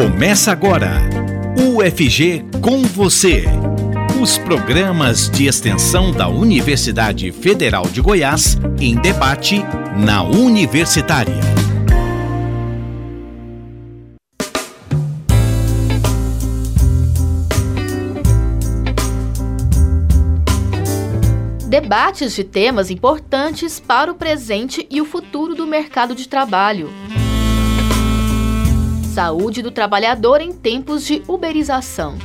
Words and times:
Começa 0.00 0.50
agora. 0.50 0.92
UFG 1.58 2.46
com 2.62 2.84
você. 2.84 3.44
Os 4.18 4.38
programas 4.38 5.28
de 5.28 5.44
extensão 5.44 6.10
da 6.10 6.26
Universidade 6.26 7.30
Federal 7.30 7.86
de 7.86 8.00
Goiás 8.00 8.56
em 8.80 8.94
debate 8.94 9.62
na 9.98 10.22
Universitária. 10.22 11.38
Debates 21.68 22.34
de 22.34 22.42
temas 22.42 22.90
importantes 22.90 23.78
para 23.78 24.10
o 24.10 24.14
presente 24.14 24.86
e 24.90 24.98
o 25.02 25.04
futuro 25.04 25.54
do 25.54 25.66
mercado 25.66 26.14
de 26.14 26.26
trabalho. 26.26 26.88
Saúde 29.20 29.60
do 29.60 29.70
trabalhador 29.70 30.40
em 30.40 30.50
tempos 30.50 31.04
de 31.04 31.22
uberização. 31.28 32.16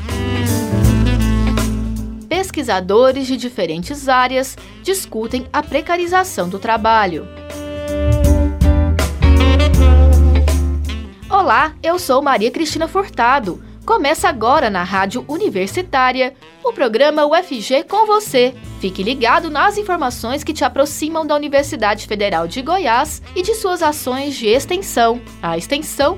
Pesquisadores 2.30 3.27
de 3.27 3.36
diferentes 3.36 4.08
áreas 4.08 4.58
discutem 4.81 5.45
a 5.52 5.62
precarização 5.62 6.48
do 6.48 6.58
trabalho. 6.58 7.27
Olá, 11.30 11.76
eu 11.84 12.00
sou 12.00 12.22
Maria 12.22 12.50
Cristina 12.50 12.88
Furtado. 12.88 13.62
Começa 13.86 14.30
agora 14.30 14.70
na 14.70 14.84
Rádio 14.86 15.25
Universitária 15.27 16.34
o 16.64 16.72
programa 16.72 17.25
UFG 17.25 17.84
com 17.89 18.08
você. 18.08 18.55
Fique 18.80 19.03
ligado 19.03 19.50
nas 19.50 19.77
informações 19.77 20.45
que 20.45 20.53
te 20.53 20.64
aproximam 20.64 21.27
da 21.27 21.36
Universidade 21.36 22.08
Federal 22.08 22.48
de 22.48 22.62
Goiás 22.62 23.22
e 23.36 23.41
de 23.41 23.53
suas 23.53 23.84
ações 23.84 24.36
de 24.36 24.48
extensão. 24.48 25.22
A 25.41 25.58
extensão 25.58 26.17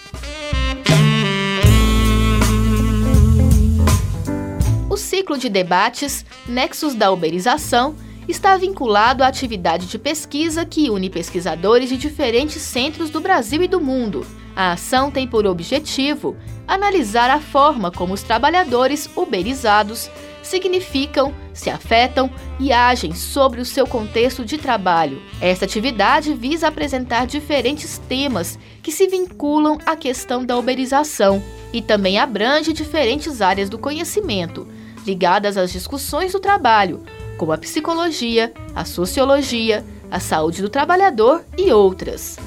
Ciclo 5.01 5.37
de 5.37 5.49
debates 5.49 6.25
Nexos 6.47 6.93
da 6.95 7.11
Uberização 7.11 7.95
está 8.27 8.55
vinculado 8.55 9.23
à 9.23 9.27
atividade 9.27 9.87
de 9.87 9.99
pesquisa 9.99 10.65
que 10.65 10.89
une 10.89 11.09
pesquisadores 11.09 11.89
de 11.89 11.97
diferentes 11.97 12.61
centros 12.61 13.09
do 13.09 13.19
Brasil 13.19 13.61
e 13.63 13.67
do 13.67 13.81
mundo. 13.81 14.25
A 14.55 14.73
ação 14.73 15.09
tem 15.09 15.27
por 15.27 15.45
objetivo 15.45 16.35
analisar 16.67 17.29
a 17.29 17.39
forma 17.39 17.91
como 17.91 18.13
os 18.13 18.21
trabalhadores 18.21 19.09
uberizados 19.15 20.09
significam, 20.43 21.33
se 21.53 21.69
afetam 21.69 22.29
e 22.59 22.71
agem 22.71 23.13
sobre 23.13 23.61
o 23.61 23.65
seu 23.65 23.85
contexto 23.85 24.43
de 24.43 24.57
trabalho. 24.57 25.21
Esta 25.39 25.65
atividade 25.65 26.33
visa 26.33 26.67
apresentar 26.67 27.27
diferentes 27.27 27.97
temas 28.09 28.57
que 28.81 28.91
se 28.91 29.07
vinculam 29.07 29.77
à 29.85 29.95
questão 29.95 30.45
da 30.45 30.57
uberização 30.57 31.41
e 31.71 31.81
também 31.81 32.19
abrange 32.19 32.73
diferentes 32.73 33.41
áreas 33.41 33.69
do 33.69 33.77
conhecimento 33.77 34.67
ligadas 35.05 35.57
às 35.57 35.71
discussões 35.71 36.31
do 36.31 36.39
trabalho, 36.39 37.03
como 37.37 37.51
a 37.51 37.57
psicologia, 37.57 38.53
a 38.75 38.85
sociologia, 38.85 39.83
a 40.09 40.19
saúde 40.19 40.61
do 40.61 40.69
trabalhador 40.69 41.43
e 41.57 41.71
outras. 41.71 42.37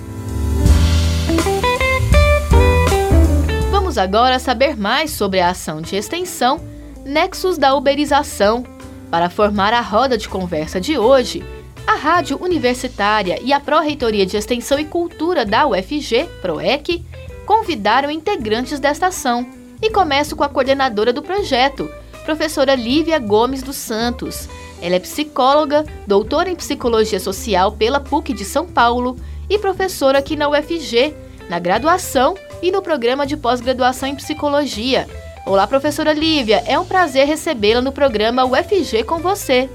Vamos 3.71 3.99
agora 3.99 4.39
saber 4.39 4.77
mais 4.77 5.11
sobre 5.11 5.41
a 5.41 5.51
ação 5.51 5.81
de 5.81 5.97
extensão 5.97 6.61
Nexus 7.05 7.59
da 7.59 7.75
Uberização. 7.75 8.65
Para 9.11 9.31
formar 9.31 9.73
a 9.73 9.81
roda 9.81 10.19
de 10.19 10.28
conversa 10.28 10.81
de 10.81 10.99
hoje, 10.99 11.45
a 11.87 11.95
Rádio 11.95 12.43
Universitária 12.43 13.39
e 13.43 13.53
a 13.53 13.61
Pró-Reitoria 13.61 14.25
de 14.25 14.37
Extensão 14.37 14.78
e 14.78 14.84
Cultura 14.84 15.45
da 15.45 15.67
UFG, 15.67 16.28
PROEC, 16.41 17.05
convidaram 17.47 18.11
integrantes 18.11 18.81
desta 18.81 19.09
ação. 19.09 19.47
E 19.83 19.91
começo 19.91 20.34
com 20.34 20.43
a 20.43 20.49
coordenadora 20.49 21.12
do 21.12 21.23
projeto, 21.23 21.89
professora 22.25 22.75
Lívia 22.75 23.19
Gomes 23.19 23.62
dos 23.62 23.77
Santos. 23.77 24.49
Ela 24.81 24.97
é 24.97 24.99
psicóloga, 24.99 25.85
doutora 26.07 26.51
em 26.51 26.57
psicologia 26.57 27.21
social 27.21 27.73
pela 27.73 28.01
PUC 28.01 28.33
de 28.33 28.45
São 28.45 28.67
Paulo 28.67 29.17
e 29.49 29.59
professora 29.59 30.19
aqui 30.19 30.34
na 30.34 30.49
UFG, 30.49 31.15
na 31.49 31.59
graduação 31.59 32.34
e 32.63 32.73
no 32.73 32.83
programa 32.83 33.27
de 33.27 33.37
pós-graduação 33.37 34.09
em 34.09 34.17
psicologia. 34.17 35.07
Olá, 35.47 35.67
professora 35.67 36.15
Lívia, 36.15 36.65
é 36.67 36.79
um 36.79 36.87
prazer 36.87 37.27
recebê-la 37.27 37.83
no 37.83 37.93
programa 37.93 38.47
UFG 38.47 39.05
com 39.05 39.19
você. 39.19 39.69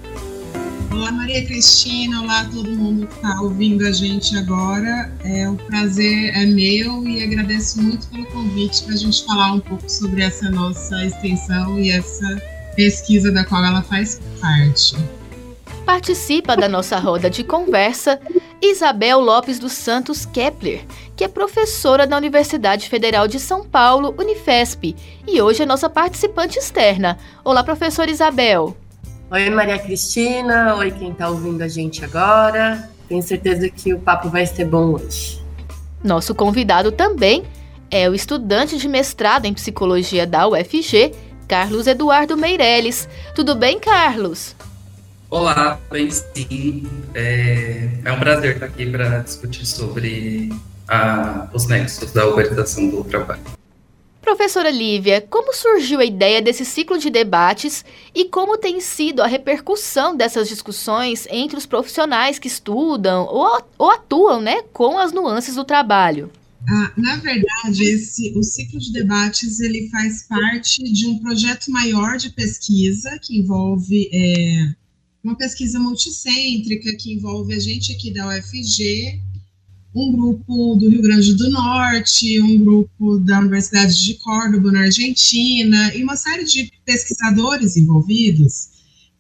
Olá, 0.92 1.12
Maria 1.12 1.46
Cristina, 1.46 2.22
olá 2.22 2.46
todo 2.46 2.68
mundo 2.72 3.06
que 3.06 3.14
está 3.14 3.42
ouvindo 3.42 3.86
a 3.86 3.92
gente 3.92 4.36
agora. 4.36 5.12
É, 5.24 5.48
o 5.48 5.56
prazer 5.56 6.36
é 6.36 6.46
meu 6.48 7.08
e 7.08 7.24
agradeço 7.24 7.82
muito 7.82 8.08
pelo 8.08 8.26
convite 8.28 8.84
para 8.84 8.96
a 8.96 8.98
gente 8.98 9.24
falar 9.24 9.54
um 9.54 9.60
pouco 9.60 9.88
sobre 9.88 10.24
essa 10.24 10.50
nossa 10.50 11.06
extensão 11.06 11.80
e 11.80 11.92
essa 11.92 12.42
pesquisa 12.76 13.32
da 13.32 13.46
qual 13.46 13.64
ela 13.64 13.84
faz 13.84 14.20
parte. 14.42 14.96
Participa 15.86 16.58
da 16.58 16.68
nossa 16.68 16.98
roda 16.98 17.30
de 17.30 17.44
conversa 17.44 18.20
Isabel 18.62 19.20
Lopes 19.20 19.60
dos 19.60 19.74
Santos 19.74 20.26
Kepler, 20.26 20.86
que 21.16 21.24
é 21.24 21.28
professora 21.28 22.08
da 22.08 22.18
Universidade 22.18 22.90
Federal 22.90 23.28
de 23.28 23.40
São 23.40 23.64
Paulo, 23.64 24.16
Unifesp, 24.18 24.96
e 25.28 25.42
hoje 25.42 25.64
é 25.64 25.66
nossa 25.66 25.90
participante 25.90 26.58
externa. 26.58 27.18
Olá, 27.44 27.64
professora 27.64 28.10
Isabel. 28.10 28.76
Oi, 29.32 29.48
Maria 29.52 29.78
Cristina. 29.78 30.76
Oi, 30.76 30.90
quem 30.90 31.12
está 31.12 31.30
ouvindo 31.30 31.62
a 31.62 31.68
gente 31.68 32.04
agora. 32.04 32.90
Tenho 33.08 33.22
certeza 33.22 33.70
que 33.70 33.94
o 33.94 34.00
papo 34.00 34.28
vai 34.28 34.44
ser 34.48 34.66
bom 34.66 34.94
hoje. 34.94 35.40
Nosso 36.04 36.34
convidado 36.34 36.92
também 36.92 37.44
é 37.92 38.10
o 38.10 38.16
estudante 38.16 38.76
de 38.76 38.88
mestrado 38.88 39.46
em 39.46 39.54
psicologia 39.54 40.26
da 40.26 40.48
UFG, 40.48 41.14
Carlos 41.48 41.86
Eduardo 41.86 42.36
Meirelles. 42.36 43.08
Tudo 43.36 43.54
bem, 43.54 43.80
Carlos? 43.80 44.56
Olá, 45.30 45.80
bem 45.92 46.10
sim. 46.10 46.88
É, 47.14 47.88
é 48.06 48.12
um 48.12 48.20
prazer 48.20 48.56
estar 48.56 48.66
aqui 48.66 48.88
para 48.88 49.20
discutir 49.20 49.68
sobre 49.68 50.52
a, 50.88 51.48
os 51.54 51.68
nexos 51.68 52.12
da 52.12 52.28
uberização 52.28 52.90
do 52.90 53.04
trabalho. 53.04 53.59
Professora 54.30 54.70
Lívia, 54.70 55.26
como 55.28 55.56
surgiu 55.56 56.00
a 56.00 56.06
ideia 56.06 56.40
desse 56.40 56.64
ciclo 56.64 57.00
de 57.00 57.10
debates 57.10 57.84
e 58.14 58.26
como 58.26 58.60
tem 58.60 58.80
sido 58.80 59.24
a 59.24 59.28
repercussão 59.28 60.16
dessas 60.16 60.48
discussões 60.48 61.28
entre 61.32 61.58
os 61.58 61.66
profissionais 61.66 62.38
que 62.38 62.48
estudam 62.48 63.26
ou, 63.26 63.90
atuam 63.90 64.40
né, 64.40 64.62
com 64.72 65.00
as 65.00 65.12
nuances 65.12 65.56
do 65.56 65.64
trabalho? 65.64 66.32
Ah, 66.70 66.94
na 66.96 67.16
verdade, 67.16 67.84
esse, 67.84 68.32
o 68.38 68.44
ciclo 68.44 68.80
de 68.80 68.94
debates 68.94 69.60
ele 69.60 69.90
faz 69.90 70.28
parte 70.28 70.84
de 70.84 71.08
um 71.08 71.18
projeto 71.18 71.72
maior 71.72 72.16
de 72.18 72.30
pesquisa 72.30 73.18
que 73.24 73.36
envolve 73.36 74.12
é, 74.14 74.76
uma 75.24 75.36
pesquisa 75.36 75.80
multicêntrica 75.80 76.96
que 76.96 77.14
envolve 77.14 77.52
a 77.56 77.60
gente 77.60 77.92
aqui 77.92 78.14
da 78.14 78.28
UFG, 78.28 79.20
um 79.94 80.12
grupo 80.12 80.76
do 80.76 80.90
Rio 80.90 81.02
Grande 81.02 81.34
do 81.34 81.50
Norte, 81.50 82.40
um 82.42 82.64
grupo 82.64 83.20
da 83.20 83.40
Universidade 83.40 84.06
de 84.06 84.14
Córdoba, 84.16 84.72
na 84.72 84.82
Argentina, 84.82 85.96
e 85.96 86.04
uma 86.04 86.16
série 86.16 86.44
de 86.44 86.72
pesquisadores 86.86 87.76
envolvidos 87.76 88.70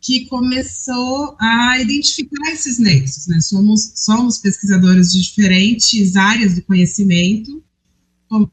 que 0.02 0.26
começou 0.28 1.36
a 1.40 1.80
identificar 1.80 2.52
esses 2.52 2.80
nexos. 2.80 3.28
Né? 3.28 3.42
Somos, 3.42 3.92
somos 3.96 4.38
pesquisadores 4.38 5.12
de 5.12 5.22
diferentes 5.22 6.16
áreas 6.16 6.56
do 6.56 6.62
conhecimento, 6.62 7.64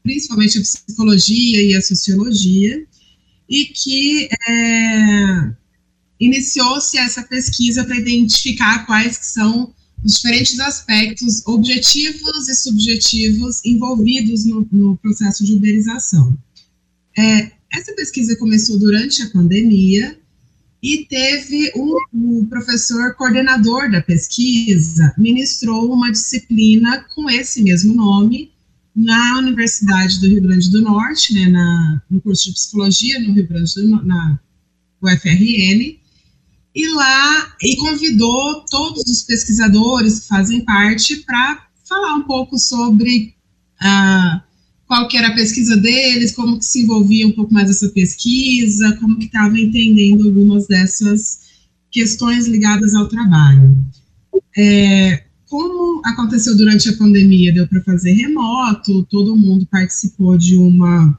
principalmente 0.03 0.57
a 0.57 0.61
psicologia 0.61 1.63
e 1.63 1.75
a 1.75 1.81
sociologia, 1.81 2.85
e 3.47 3.65
que 3.65 4.27
é, 4.49 5.51
iniciou-se 6.19 6.97
essa 6.97 7.23
pesquisa 7.23 7.85
para 7.85 7.95
identificar 7.95 8.85
quais 8.85 9.17
que 9.17 9.25
são 9.25 9.73
os 10.07 10.13
diferentes 10.13 10.59
aspectos 10.59 11.45
objetivos 11.45 12.47
e 12.47 12.55
subjetivos 12.55 13.63
envolvidos 13.65 14.45
no, 14.45 14.65
no 14.71 14.97
processo 14.97 15.43
de 15.43 15.53
uberização. 15.53 16.37
É, 17.17 17.51
essa 17.73 17.93
pesquisa 17.93 18.37
começou 18.37 18.79
durante 18.79 19.21
a 19.21 19.29
pandemia 19.29 20.17
e 20.81 21.05
teve 21.05 21.73
um, 21.75 21.97
um, 22.13 22.45
professor 22.45 23.15
coordenador 23.15 23.91
da 23.91 24.01
pesquisa 24.01 25.13
ministrou 25.17 25.91
uma 25.91 26.11
disciplina 26.11 27.03
com 27.13 27.29
esse 27.29 27.61
mesmo 27.61 27.93
nome 27.93 28.51
na 28.95 29.39
Universidade 29.39 30.21
do 30.21 30.27
Rio 30.27 30.41
Grande 30.41 30.71
do 30.71 30.81
Norte, 30.81 31.33
né, 31.33 31.47
na, 31.47 32.01
no 32.09 32.21
curso 32.21 32.45
de 32.45 32.53
psicologia 32.53 33.19
no 33.19 33.33
Rio 33.33 33.47
Grande 33.47 33.73
do, 33.75 34.05
na 34.05 34.39
UFRN, 35.01 35.97
e 36.77 36.87
lá 36.93 37.55
e 37.59 37.75
convidou 37.77 38.63
todos 38.69 39.01
os 39.07 39.23
pesquisadores 39.23 40.19
que 40.19 40.27
fazem 40.27 40.63
parte 40.63 41.17
para 41.25 41.65
falar 41.83 42.13
um 42.13 42.21
pouco 42.21 42.59
sobre 42.59 43.33
ah, 43.81 44.43
qual 44.85 45.07
que 45.07 45.17
era 45.17 45.29
a 45.29 45.33
pesquisa 45.33 45.75
deles, 45.75 46.35
como 46.35 46.59
que 46.59 46.65
se 46.65 46.83
envolvia 46.83 47.25
um 47.25 47.31
pouco 47.31 47.51
mais 47.51 47.67
essa 47.67 47.89
pesquisa, 47.89 48.95
como 49.01 49.17
que 49.17 49.25
estava 49.25 49.59
entendendo 49.59 50.27
algumas 50.27 50.67
dessas 50.67 51.39
questões 51.89 52.45
ligadas 52.47 52.93
ao 52.93 53.07
trabalho. 53.07 53.75
É, 54.55 55.23
como 55.49 55.99
aconteceu 56.05 56.55
durante 56.55 56.89
a 56.89 56.97
pandemia, 56.97 57.55
deu 57.55 57.67
para 57.67 57.81
fazer 57.81 58.11
remoto, 58.11 59.03
todo 59.09 59.35
mundo 59.35 59.65
participou 59.65 60.37
de 60.37 60.55
uma, 60.55 61.17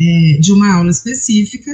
é, 0.00 0.38
de 0.40 0.52
uma 0.52 0.74
aula 0.74 0.90
específica, 0.90 1.70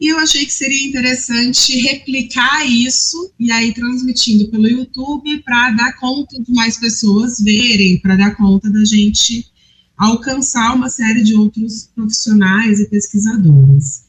e 0.00 0.12
eu 0.12 0.18
achei 0.18 0.46
que 0.46 0.52
seria 0.52 0.86
interessante 0.86 1.76
replicar 1.80 2.64
isso 2.64 3.32
e 3.38 3.50
aí 3.50 3.74
transmitindo 3.74 4.48
pelo 4.48 4.68
YouTube 4.68 5.42
para 5.42 5.70
dar 5.72 5.96
conta 5.98 6.40
de 6.40 6.52
mais 6.52 6.76
pessoas 6.76 7.40
verem, 7.40 7.98
para 7.98 8.14
dar 8.14 8.36
conta 8.36 8.70
da 8.70 8.84
gente 8.84 9.44
alcançar 9.96 10.76
uma 10.76 10.88
série 10.88 11.24
de 11.24 11.34
outros 11.34 11.90
profissionais 11.92 12.78
e 12.78 12.88
pesquisadores. 12.88 14.04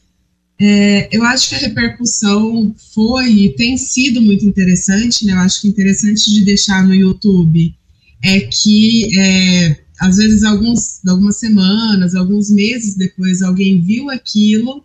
É, 0.61 1.09
eu 1.11 1.23
acho 1.23 1.49
que 1.49 1.55
a 1.55 1.59
repercussão 1.59 2.75
foi 2.93 3.31
e 3.31 3.55
tem 3.55 3.75
sido 3.75 4.21
muito 4.21 4.45
interessante, 4.45 5.25
né? 5.25 5.33
Eu 5.33 5.39
acho 5.39 5.61
que 5.61 5.67
interessante 5.67 6.31
de 6.31 6.43
deixar 6.43 6.85
no 6.85 6.93
YouTube 6.93 7.73
é 8.21 8.41
que 8.41 9.17
é, 9.17 9.79
às 9.99 10.17
vezes 10.17 10.43
alguns, 10.43 11.03
algumas 11.07 11.37
semanas, 11.37 12.13
alguns 12.13 12.51
meses 12.51 12.95
depois, 12.95 13.41
alguém 13.41 13.81
viu 13.81 14.11
aquilo 14.11 14.83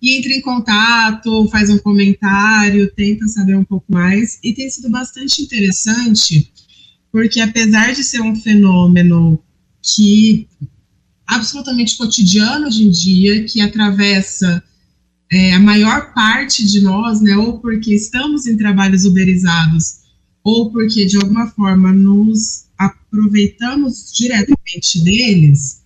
e 0.00 0.16
entra 0.16 0.32
em 0.32 0.40
contato, 0.40 1.48
faz 1.48 1.70
um 1.70 1.78
comentário, 1.78 2.90
tenta 2.94 3.26
saber 3.26 3.56
um 3.56 3.64
pouco 3.64 3.86
mais, 3.92 4.38
e 4.42 4.52
tem 4.52 4.70
sido 4.70 4.88
bastante 4.88 5.42
interessante, 5.42 6.52
porque 7.10 7.40
apesar 7.40 7.92
de 7.92 8.04
ser 8.04 8.20
um 8.20 8.36
fenômeno 8.36 9.42
que 9.82 10.46
absolutamente 11.26 11.96
cotidiano 11.96 12.66
hoje 12.66 12.84
em 12.84 12.90
dia, 12.90 13.44
que 13.44 13.60
atravessa 13.60 14.62
é, 15.30 15.52
a 15.52 15.60
maior 15.60 16.14
parte 16.14 16.64
de 16.64 16.80
nós, 16.80 17.20
né, 17.20 17.36
ou 17.36 17.58
porque 17.58 17.94
estamos 17.94 18.46
em 18.46 18.56
trabalhos 18.56 19.04
uberizados, 19.04 19.98
ou 20.42 20.70
porque 20.70 21.04
de 21.04 21.16
alguma 21.16 21.48
forma 21.48 21.92
nos 21.92 22.66
aproveitamos 22.78 24.12
diretamente 24.16 25.02
deles, 25.02 25.82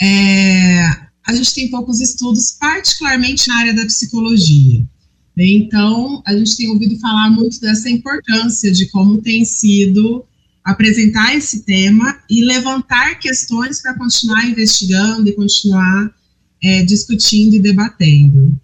é, 0.00 1.05
a 1.26 1.34
gente 1.34 1.54
tem 1.54 1.70
poucos 1.70 2.00
estudos, 2.00 2.52
particularmente 2.52 3.48
na 3.48 3.58
área 3.58 3.74
da 3.74 3.84
psicologia. 3.84 4.84
Então, 5.36 6.22
a 6.26 6.34
gente 6.34 6.56
tem 6.56 6.70
ouvido 6.70 6.98
falar 6.98 7.30
muito 7.30 7.60
dessa 7.60 7.90
importância 7.90 8.72
de 8.72 8.88
como 8.90 9.20
tem 9.20 9.44
sido 9.44 10.24
apresentar 10.64 11.34
esse 11.34 11.64
tema 11.64 12.18
e 12.30 12.44
levantar 12.44 13.18
questões 13.18 13.82
para 13.82 13.94
continuar 13.94 14.48
investigando 14.48 15.28
e 15.28 15.32
continuar 15.32 16.10
é, 16.62 16.82
discutindo 16.82 17.54
e 17.54 17.60
debatendo. 17.60 18.58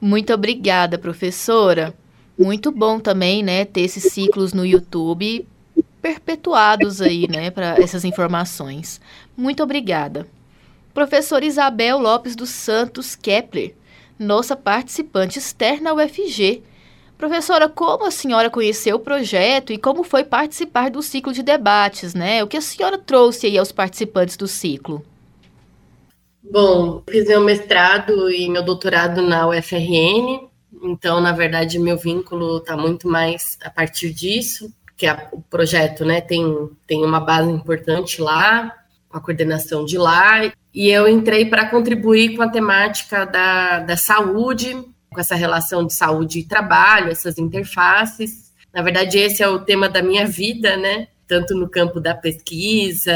Muito 0.00 0.32
obrigada, 0.32 0.98
professora. 0.98 1.94
Muito 2.38 2.70
bom 2.70 3.00
também, 3.00 3.42
né, 3.42 3.64
ter 3.64 3.82
esses 3.82 4.12
ciclos 4.12 4.52
no 4.52 4.66
YouTube 4.66 5.46
perpetuados 6.02 7.00
aí, 7.00 7.26
né, 7.28 7.50
para 7.50 7.80
essas 7.80 8.04
informações. 8.04 9.00
Muito 9.36 9.62
obrigada. 9.62 10.26
Professora 10.94 11.44
Isabel 11.44 11.98
Lopes 11.98 12.36
dos 12.36 12.50
Santos 12.50 13.16
Kepler, 13.16 13.74
nossa 14.16 14.54
participante 14.54 15.40
externa 15.40 15.92
UFG. 15.92 16.62
Professora, 17.18 17.68
como 17.68 18.06
a 18.06 18.12
senhora 18.12 18.48
conheceu 18.48 18.94
o 18.94 19.00
projeto 19.00 19.72
e 19.72 19.78
como 19.78 20.04
foi 20.04 20.22
participar 20.22 20.90
do 20.90 21.02
ciclo 21.02 21.32
de 21.32 21.42
debates, 21.42 22.14
né? 22.14 22.44
O 22.44 22.46
que 22.46 22.56
a 22.56 22.60
senhora 22.60 22.96
trouxe 22.96 23.48
aí 23.48 23.58
aos 23.58 23.72
participantes 23.72 24.36
do 24.36 24.46
ciclo? 24.46 25.04
Bom, 26.40 27.02
fiz 27.10 27.26
meu 27.26 27.40
mestrado 27.40 28.30
e 28.30 28.48
meu 28.48 28.62
doutorado 28.62 29.20
na 29.20 29.48
UFRN, 29.48 30.48
então, 30.80 31.20
na 31.20 31.32
verdade, 31.32 31.76
meu 31.76 31.96
vínculo 31.96 32.58
está 32.58 32.76
muito 32.76 33.08
mais 33.08 33.58
a 33.64 33.70
partir 33.70 34.12
disso, 34.12 34.72
que 34.96 35.06
o 35.32 35.40
projeto 35.50 36.04
né, 36.04 36.20
tem, 36.20 36.70
tem 36.86 37.04
uma 37.04 37.18
base 37.18 37.50
importante 37.50 38.20
lá, 38.20 38.72
a 39.14 39.20
coordenação 39.20 39.84
de 39.84 39.96
lá, 39.96 40.52
e 40.74 40.90
eu 40.90 41.06
entrei 41.06 41.44
para 41.44 41.68
contribuir 41.68 42.36
com 42.36 42.42
a 42.42 42.48
temática 42.48 43.24
da, 43.24 43.78
da 43.78 43.96
saúde, 43.96 44.74
com 45.08 45.20
essa 45.20 45.36
relação 45.36 45.86
de 45.86 45.94
saúde 45.94 46.40
e 46.40 46.44
trabalho, 46.44 47.12
essas 47.12 47.38
interfaces. 47.38 48.52
Na 48.72 48.82
verdade, 48.82 49.18
esse 49.18 49.40
é 49.40 49.48
o 49.48 49.60
tema 49.60 49.88
da 49.88 50.02
minha 50.02 50.26
vida, 50.26 50.76
né? 50.76 51.06
Tanto 51.28 51.54
no 51.54 51.68
campo 51.68 52.00
da 52.00 52.12
pesquisa, 52.12 53.14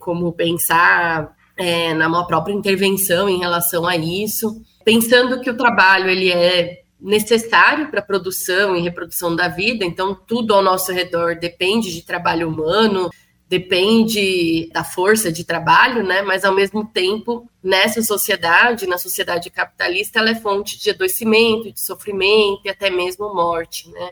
como 0.00 0.30
pensar 0.32 1.34
é, 1.56 1.94
na 1.94 2.10
minha 2.10 2.24
própria 2.24 2.52
intervenção 2.52 3.26
em 3.26 3.38
relação 3.38 3.86
a 3.86 3.96
isso, 3.96 4.62
pensando 4.84 5.40
que 5.40 5.48
o 5.48 5.56
trabalho 5.56 6.10
ele 6.10 6.30
é 6.30 6.82
necessário 7.00 7.90
para 7.90 8.00
a 8.00 8.04
produção 8.04 8.76
e 8.76 8.82
reprodução 8.82 9.34
da 9.34 9.48
vida, 9.48 9.84
então 9.84 10.14
tudo 10.14 10.52
ao 10.52 10.62
nosso 10.62 10.92
redor 10.92 11.36
depende 11.36 11.92
de 11.94 12.02
trabalho 12.02 12.48
humano, 12.48 13.08
depende 13.48 14.68
da 14.72 14.84
força 14.84 15.32
de 15.32 15.42
trabalho, 15.42 16.02
né? 16.02 16.20
Mas 16.22 16.44
ao 16.44 16.54
mesmo 16.54 16.84
tempo, 16.84 17.48
nessa 17.62 18.02
sociedade, 18.02 18.86
na 18.86 18.98
sociedade 18.98 19.48
capitalista, 19.48 20.18
ela 20.18 20.30
é 20.30 20.34
fonte 20.34 20.78
de 20.78 20.90
adoecimento, 20.90 21.72
de 21.72 21.80
sofrimento 21.80 22.60
e 22.64 22.68
até 22.68 22.90
mesmo 22.90 23.34
morte, 23.34 23.88
né? 23.88 24.10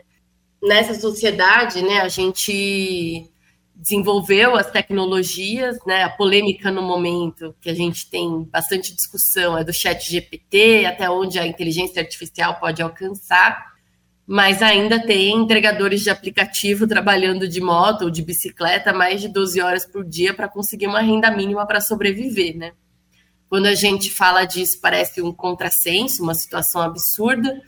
Nessa 0.61 0.95
sociedade, 0.95 1.83
né, 1.83 1.99
a 1.99 2.07
gente 2.07 3.29
desenvolveu 3.75 4.55
as 4.55 4.71
tecnologias, 4.71 5.77
né? 5.85 6.03
A 6.03 6.09
polêmica 6.09 6.71
no 6.71 6.81
momento 6.81 7.55
que 7.61 7.69
a 7.69 7.75
gente 7.75 8.09
tem 8.09 8.43
bastante 8.45 8.95
discussão 8.95 9.55
é 9.55 9.63
do 9.63 9.71
Chat 9.71 10.11
GPT, 10.11 10.85
até 10.85 11.07
onde 11.07 11.37
a 11.37 11.45
inteligência 11.45 12.01
artificial 12.01 12.55
pode 12.55 12.81
alcançar 12.81 13.76
mas 14.27 14.61
ainda 14.61 14.99
tem 14.99 15.33
entregadores 15.37 16.01
de 16.01 16.09
aplicativo 16.09 16.85
trabalhando 16.85 17.47
de 17.47 17.61
moto 17.61 18.03
ou 18.03 18.09
de 18.09 18.21
bicicleta 18.21 18.91
mais 18.91 19.21
de 19.21 19.29
12 19.29 19.61
horas 19.61 19.85
por 19.85 20.03
dia 20.03 20.33
para 20.33 20.49
conseguir 20.49 20.87
uma 20.87 20.99
renda 20.99 21.31
mínima 21.31 21.65
para 21.65 21.79
sobreviver, 21.79 22.57
né? 22.57 22.73
Quando 23.47 23.67
a 23.67 23.75
gente 23.75 24.11
fala 24.11 24.43
disso, 24.43 24.79
parece 24.81 25.21
um 25.21 25.31
contrassenso, 25.31 26.21
uma 26.21 26.33
situação 26.33 26.81
absurda, 26.81 27.61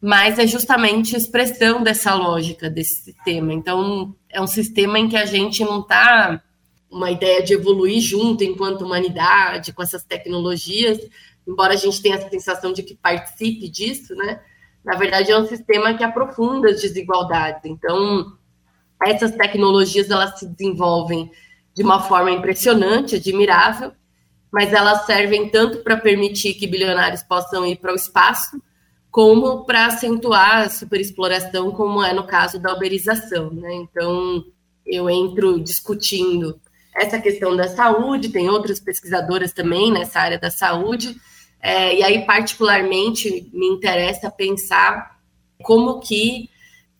mas 0.00 0.38
é 0.38 0.46
justamente 0.46 1.14
expressão 1.14 1.82
dessa 1.82 2.14
lógica 2.14 2.70
desse 2.70 3.02
sistema. 3.02 3.52
Então, 3.52 4.16
é 4.30 4.40
um 4.40 4.46
sistema 4.46 4.98
em 4.98 5.10
que 5.10 5.16
a 5.16 5.26
gente 5.26 5.62
não 5.62 5.80
está 5.80 6.42
uma 6.90 7.10
ideia 7.10 7.42
de 7.42 7.52
evoluir 7.52 8.00
junto 8.00 8.42
enquanto 8.42 8.82
humanidade 8.82 9.74
com 9.74 9.82
essas 9.82 10.04
tecnologias, 10.04 10.98
embora 11.46 11.74
a 11.74 11.76
gente 11.76 12.00
tenha 12.00 12.16
a 12.16 12.30
sensação 12.30 12.72
de 12.72 12.82
que 12.82 12.94
participe 12.94 13.68
disso, 13.68 14.14
né? 14.14 14.40
Na 14.84 14.96
verdade, 14.96 15.30
é 15.30 15.38
um 15.38 15.46
sistema 15.46 15.94
que 15.94 16.02
aprofunda 16.02 16.70
as 16.70 16.80
desigualdades. 16.80 17.62
Então, 17.64 18.32
essas 19.02 19.32
tecnologias 19.32 20.10
elas 20.10 20.38
se 20.38 20.46
desenvolvem 20.46 21.30
de 21.74 21.82
uma 21.82 22.02
forma 22.02 22.30
impressionante, 22.30 23.16
admirável, 23.16 23.92
mas 24.50 24.72
elas 24.72 25.06
servem 25.06 25.48
tanto 25.48 25.78
para 25.78 25.96
permitir 25.96 26.54
que 26.54 26.66
bilionários 26.66 27.22
possam 27.22 27.64
ir 27.64 27.76
para 27.76 27.92
o 27.92 27.96
espaço, 27.96 28.60
como 29.10 29.64
para 29.64 29.86
acentuar 29.86 30.62
a 30.62 30.68
superexploração, 30.68 31.70
como 31.70 32.02
é 32.02 32.12
no 32.12 32.26
caso 32.26 32.58
da 32.58 32.74
uberização. 32.74 33.50
Né? 33.50 33.72
Então, 33.74 34.44
eu 34.84 35.08
entro 35.08 35.60
discutindo 35.60 36.60
essa 36.94 37.18
questão 37.18 37.56
da 37.56 37.68
saúde, 37.68 38.28
tem 38.28 38.50
outras 38.50 38.78
pesquisadoras 38.78 39.52
também 39.52 39.90
nessa 39.90 40.20
área 40.20 40.38
da 40.38 40.50
saúde, 40.50 41.16
é, 41.62 41.94
e 41.96 42.02
aí, 42.02 42.26
particularmente, 42.26 43.48
me 43.52 43.68
interessa 43.68 44.28
pensar 44.28 45.16
como 45.62 46.00
que 46.00 46.50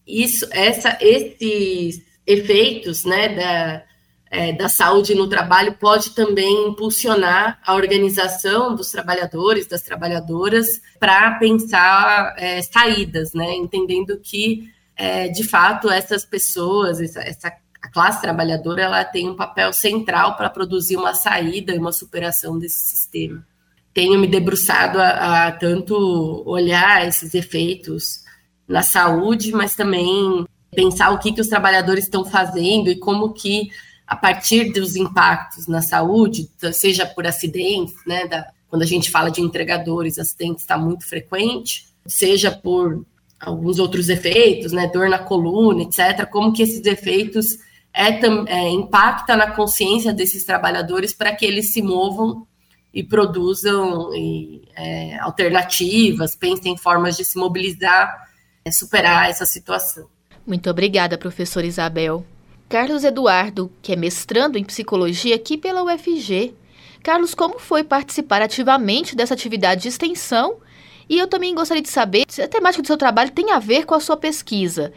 isso, 0.07 0.47
essa, 0.53 0.97
esses 1.01 2.01
efeitos 2.25 3.05
né, 3.05 3.29
da, 3.31 3.83
é, 4.31 4.53
da 4.53 4.69
saúde 4.69 5.17
no 5.17 5.29
trabalho 5.29 5.77
pode 5.81 6.11
também 6.11 6.69
impulsionar 6.69 7.61
a 7.67 7.75
organização 7.75 8.77
dos 8.77 8.93
trabalhadores, 8.93 9.67
das 9.67 9.83
trabalhadoras, 9.83 10.81
para 11.01 11.33
pensar 11.41 12.33
é, 12.39 12.63
saídas, 12.63 13.35
né, 13.35 13.53
entendendo 13.57 14.17
que, 14.21 14.71
é, 14.95 15.27
de 15.27 15.43
fato, 15.43 15.91
essas 15.91 16.25
pessoas, 16.25 17.01
essa, 17.01 17.21
essa 17.21 17.53
a 17.83 17.91
classe 17.91 18.23
trabalhadora, 18.23 18.83
ela 18.83 19.05
tem 19.05 19.29
um 19.29 19.35
papel 19.35 19.73
central 19.73 20.37
para 20.37 20.49
produzir 20.49 20.97
uma 20.97 21.15
saída 21.15 21.75
e 21.75 21.79
uma 21.79 21.91
superação 21.91 22.57
desse 22.57 22.79
sistema 22.79 23.45
tenho 23.95 24.19
me 24.19 24.27
debruçado 24.27 24.99
a, 25.01 25.47
a 25.47 25.53
tanto 25.53 26.43
olhar 26.47 27.07
esses 27.07 27.35
efeitos 27.35 28.23
na 28.67 28.83
saúde, 28.83 29.53
mas 29.53 29.75
também 29.75 30.47
pensar 30.75 31.11
o 31.11 31.19
que, 31.19 31.33
que 31.33 31.41
os 31.41 31.49
trabalhadores 31.49 32.05
estão 32.05 32.25
fazendo 32.25 32.91
e 32.91 32.97
como 32.97 33.33
que, 33.33 33.71
a 34.07 34.17
partir 34.17 34.73
dos 34.73 34.97
impactos 34.97 35.67
na 35.67 35.83
saúde, 35.83 36.49
seja 36.73 37.07
por 37.07 37.27
acidentes, 37.27 37.95
né, 38.07 38.27
da, 38.27 38.49
quando 38.69 38.83
a 38.83 38.87
gente 38.87 39.11
fala 39.11 39.31
de 39.31 39.43
entregadores, 39.43 40.19
acidentes 40.19 40.63
está 40.63 40.79
muito 40.79 41.07
frequente, 41.07 41.87
seja 42.07 42.51
por 42.51 43.05
alguns 43.39 43.79
outros 43.79 44.09
efeitos, 44.09 44.73
né, 44.73 44.89
dor 44.93 45.11
na 45.11 45.19
coluna, 45.19 45.83
etc., 45.83 46.27
como 46.31 46.53
que 46.53 46.63
esses 46.63 46.85
efeitos 46.87 47.59
é, 47.93 48.09
é, 48.47 48.71
impacta 48.71 49.37
na 49.37 49.51
consciência 49.51 50.13
desses 50.13 50.45
trabalhadores 50.45 51.13
para 51.13 51.35
que 51.35 51.45
eles 51.45 51.73
se 51.73 51.83
movam 51.83 52.47
e 52.93 53.03
produzam 53.03 54.15
e, 54.15 54.63
é, 54.77 55.19
alternativas, 55.21 56.37
pensem 56.37 56.73
em 56.73 56.77
formas 56.77 57.17
de 57.17 57.25
se 57.25 57.39
mobilizar, 57.39 58.29
é, 58.65 58.71
superar 58.71 59.31
essa 59.31 59.47
situação. 59.47 60.07
Muito 60.47 60.69
obrigada, 60.69 61.17
professora 61.17 61.67
Isabel. 61.67 62.25
Carlos 62.69 63.05
Eduardo, 63.05 63.71
que 63.81 63.93
é 63.93 63.97
mestrando 63.97 64.59
em 64.59 64.65
psicologia 64.65 65.35
aqui 65.35 65.57
pela 65.57 65.83
UFG. 65.85 66.55
Carlos, 67.03 67.35
como 67.35 67.59
foi 67.59 67.85
participar 67.85 68.43
ativamente 68.43 69.15
dessa 69.15 69.35
atividade 69.35 69.83
de 69.83 69.89
extensão? 69.89 70.57
E 71.09 71.19
eu 71.19 71.27
também 71.27 71.55
gostaria 71.55 71.83
de 71.83 71.91
saber 71.91 72.25
se 72.29 72.41
a 72.41 72.49
temática 72.49 72.83
do 72.83 72.87
seu 72.87 72.97
trabalho 72.97 73.31
tem 73.31 73.53
a 73.53 73.59
ver 73.59 73.85
com 73.85 73.95
a 73.95 74.01
sua 74.01 74.17
pesquisa. 74.17 74.93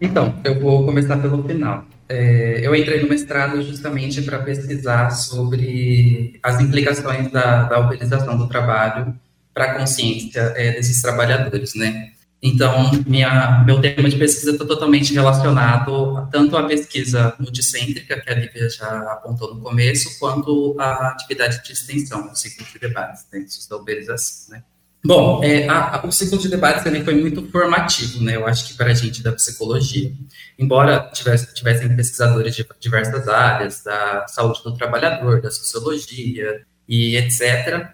Então, 0.00 0.38
eu 0.44 0.60
vou 0.60 0.84
começar 0.84 1.16
pelo 1.16 1.42
final. 1.42 1.84
É, 2.08 2.60
eu 2.62 2.74
entrei 2.74 3.02
no 3.02 3.08
mestrado 3.08 3.60
justamente 3.62 4.22
para 4.22 4.38
pesquisar 4.38 5.10
sobre 5.10 6.38
as 6.42 6.60
implicações 6.60 7.30
da, 7.32 7.64
da 7.64 7.80
uberização 7.80 8.38
do 8.38 8.48
trabalho 8.48 9.18
para 9.52 9.72
a 9.72 9.78
consciência 9.78 10.52
é, 10.56 10.72
desses 10.72 11.02
trabalhadores, 11.02 11.74
né? 11.74 12.12
Então, 12.42 12.90
minha, 13.06 13.64
meu 13.64 13.80
tema 13.80 14.08
de 14.08 14.16
pesquisa 14.16 14.52
está 14.52 14.64
totalmente 14.64 15.12
relacionado 15.12 16.28
tanto 16.30 16.56
à 16.56 16.64
pesquisa 16.64 17.34
multicêntrica, 17.40 18.20
que 18.20 18.30
a 18.30 18.34
Lívia 18.34 18.68
já 18.68 19.12
apontou 19.12 19.54
no 19.54 19.60
começo, 19.62 20.18
quanto 20.18 20.76
à 20.78 21.08
atividade 21.08 21.62
de 21.64 21.72
extensão, 21.72 22.30
o 22.30 22.36
ciclo 22.36 22.64
de 22.72 22.78
debates 22.78 23.26
dentro 23.32 23.48
da. 23.48 24.48
Né? 24.50 24.62
Bom, 25.04 25.42
é, 25.44 25.68
a, 25.68 26.00
a, 26.00 26.06
o 26.06 26.10
ciclo 26.10 26.36
de 26.36 26.48
debates 26.48 26.82
também 26.82 27.04
foi 27.04 27.14
muito 27.14 27.46
formativo, 27.50 28.22
né? 28.22 28.36
Eu 28.36 28.46
acho 28.46 28.66
que 28.66 28.74
para 28.74 28.90
a 28.90 28.94
gente 28.94 29.22
da 29.22 29.32
psicologia. 29.32 30.12
Embora 30.58 31.10
tivesse, 31.12 31.54
tivessem 31.54 31.94
pesquisadores 31.94 32.56
de 32.56 32.66
diversas 32.80 33.28
áreas, 33.28 33.82
da 33.84 34.26
saúde 34.26 34.62
do 34.64 34.74
trabalhador, 34.74 35.40
da 35.40 35.50
sociologia 35.50 36.62
e 36.88 37.16
etc., 37.16 37.86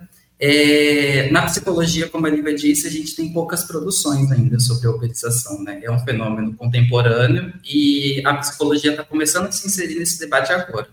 é, 0.44 1.30
na 1.30 1.42
psicologia, 1.42 2.08
como 2.08 2.26
a 2.26 2.30
Lívia 2.30 2.52
disse, 2.52 2.88
a 2.88 2.90
gente 2.90 3.14
tem 3.14 3.32
poucas 3.32 3.62
produções 3.62 4.28
ainda 4.32 4.58
sobre 4.58 4.88
a 4.88 4.90
uberização, 4.90 5.62
né? 5.62 5.80
É 5.84 5.88
um 5.88 6.00
fenômeno 6.00 6.52
contemporâneo 6.54 7.52
e 7.64 8.20
a 8.26 8.34
psicologia 8.38 8.90
está 8.90 9.04
começando 9.04 9.46
a 9.46 9.52
se 9.52 9.64
inserir 9.68 10.00
nesse 10.00 10.18
debate 10.18 10.52
agora. 10.52 10.88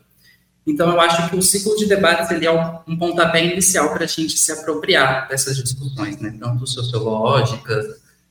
Então, 0.70 0.90
eu 0.90 1.02
acho 1.02 1.30
que 1.30 1.36
o 1.36 1.42
ciclo 1.42 1.76
de 1.76 1.88
debates 1.88 2.30
ele 2.30 2.46
é 2.46 2.52
um 2.88 2.96
pontapé 2.96 3.44
inicial 3.44 3.92
para 3.92 4.04
a 4.04 4.08
gente 4.08 4.38
se 4.38 4.52
apropriar 4.52 5.28
dessas 5.28 5.58
discussões, 5.58 6.20
né? 6.20 6.36
Tanto 6.40 6.68
sociológicas 6.68 7.86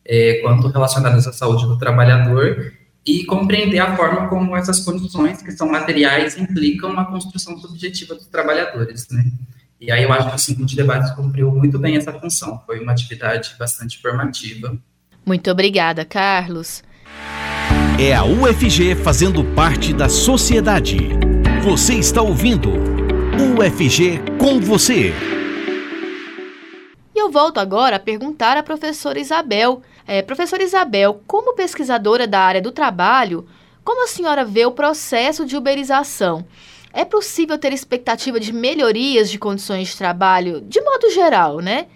é, 0.06 0.40
quanto 0.42 0.68
relacionadas 0.68 1.26
à 1.26 1.32
saúde 1.32 1.66
do 1.66 1.76
trabalhador 1.76 2.72
e 3.04 3.24
compreender 3.24 3.80
a 3.80 3.96
forma 3.96 4.28
como 4.28 4.56
essas 4.56 4.80
condições, 4.80 5.42
que 5.42 5.50
são 5.50 5.68
materiais, 5.68 6.38
implicam 6.38 6.98
a 6.98 7.06
construção 7.06 7.58
subjetiva 7.58 8.14
dos 8.14 8.26
trabalhadores, 8.26 9.08
né? 9.10 9.24
E 9.80 9.90
aí 9.90 10.02
eu 10.02 10.12
acho 10.12 10.30
que 10.30 10.36
o 10.36 10.38
Ciclo 10.38 10.66
de 10.66 10.76
Debates 10.76 11.10
cumpriu 11.12 11.50
muito 11.52 11.78
bem 11.78 11.96
essa 11.96 12.12
função. 12.12 12.60
Foi 12.66 12.80
uma 12.80 12.92
atividade 12.92 13.54
bastante 13.58 14.00
formativa. 14.00 14.76
Muito 15.24 15.50
obrigada, 15.50 16.04
Carlos. 16.04 16.82
É 17.98 18.14
a 18.14 18.24
UFG 18.24 18.94
fazendo 18.96 19.44
parte 19.54 19.92
da 19.92 20.08
sociedade. 20.08 21.27
Você 21.62 21.94
está 21.94 22.22
ouvindo 22.22 22.70
UFG 23.58 24.20
com 24.38 24.60
você. 24.60 25.12
E 27.12 27.18
eu 27.18 27.30
volto 27.32 27.58
agora 27.58 27.96
a 27.96 27.98
perguntar 28.00 28.56
à 28.56 28.62
professora 28.62 29.18
Isabel. 29.18 29.82
É, 30.06 30.22
professora 30.22 30.62
Isabel, 30.62 31.20
como 31.26 31.56
pesquisadora 31.56 32.28
da 32.28 32.38
área 32.38 32.62
do 32.62 32.70
trabalho, 32.70 33.44
como 33.82 34.04
a 34.04 34.06
senhora 34.06 34.44
vê 34.44 34.66
o 34.66 34.70
processo 34.70 35.44
de 35.44 35.56
uberização? 35.56 36.46
É 36.92 37.04
possível 37.04 37.58
ter 37.58 37.72
expectativa 37.72 38.38
de 38.38 38.52
melhorias 38.52 39.28
de 39.28 39.38
condições 39.38 39.88
de 39.88 39.96
trabalho, 39.96 40.60
de 40.60 40.80
modo 40.80 41.10
geral, 41.10 41.58
né? 41.58 41.88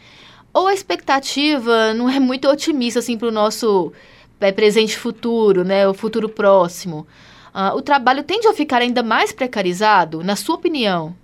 Ou 0.53 0.67
a 0.67 0.75
expectativa 0.75 1.95
não 1.95 2.11
é 2.11 2.19
muito 2.19 2.49
otimista 2.49 2.99
assim 2.99 3.17
para 3.17 3.29
o 3.29 3.33
nosso 3.33 3.93
é, 4.41 4.51
presente 4.51 4.99
futuro, 4.99 5.63
né? 5.63 5.87
O 5.87 5.95
futuro 5.95 6.29
próximo. 6.29 7.07
Uh, 7.55 7.77
o 7.77 7.83
trabalho 7.83 8.23
tende 8.23 8.47
a 8.49 8.55
ficar 8.55 8.81
ainda 8.81 9.03
mais 9.03 9.33
precarizado, 9.33 10.23
na 10.23 10.37
sua 10.37 10.55
opinião? 10.55 11.15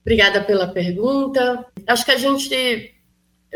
Obrigada 0.00 0.42
pela 0.42 0.68
pergunta. 0.68 1.64
Acho 1.86 2.04
que 2.04 2.10
a 2.10 2.18
gente 2.18 2.94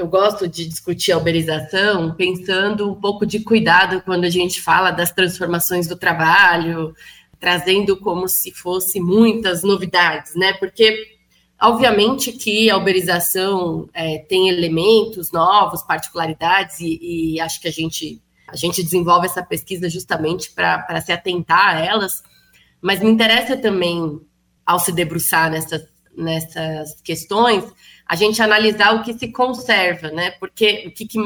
eu 0.00 0.06
gosto 0.06 0.48
de 0.48 0.66
discutir 0.66 1.12
a 1.12 1.18
uberização 1.18 2.14
pensando 2.14 2.90
um 2.90 2.94
pouco 2.94 3.26
de 3.26 3.40
cuidado 3.40 4.00
quando 4.02 4.24
a 4.24 4.30
gente 4.30 4.60
fala 4.60 4.90
das 4.90 5.12
transformações 5.12 5.86
do 5.86 5.96
trabalho, 5.96 6.94
trazendo 7.38 7.96
como 7.96 8.28
se 8.28 8.50
fosse 8.52 9.00
muitas 9.00 9.62
novidades, 9.62 10.34
né? 10.36 10.52
Porque 10.54 11.18
obviamente 11.60 12.32
que 12.32 12.70
a 12.70 12.76
uberização 12.76 13.88
é, 13.92 14.18
tem 14.18 14.48
elementos 14.48 15.30
novos, 15.32 15.82
particularidades, 15.82 16.80
e, 16.80 17.34
e, 17.34 17.40
acho 17.40 17.60
que 17.60 17.68
a 17.68 17.72
gente, 17.72 18.20
a 18.52 18.56
gente 18.56 18.82
desenvolve 18.82 19.26
essa 19.26 19.42
pesquisa 19.42 19.88
justamente 19.88 20.50
para 20.50 21.00
se 21.00 21.12
atentar 21.12 21.76
a 21.76 21.84
elas, 21.84 22.22
mas 22.80 23.00
me 23.00 23.10
interessa 23.10 23.56
também, 23.56 24.20
ao 24.64 24.78
se 24.78 24.92
debruçar 24.92 25.50
nessas, 25.50 25.82
nessas 26.16 27.00
questões, 27.02 27.64
a 28.06 28.16
gente 28.16 28.42
analisar 28.42 28.94
o 28.94 29.02
que 29.02 29.12
se 29.12 29.28
conserva, 29.28 30.10
né? 30.10 30.32
Porque 30.32 30.84
o 30.86 30.90
que, 30.92 31.06
que 31.06 31.18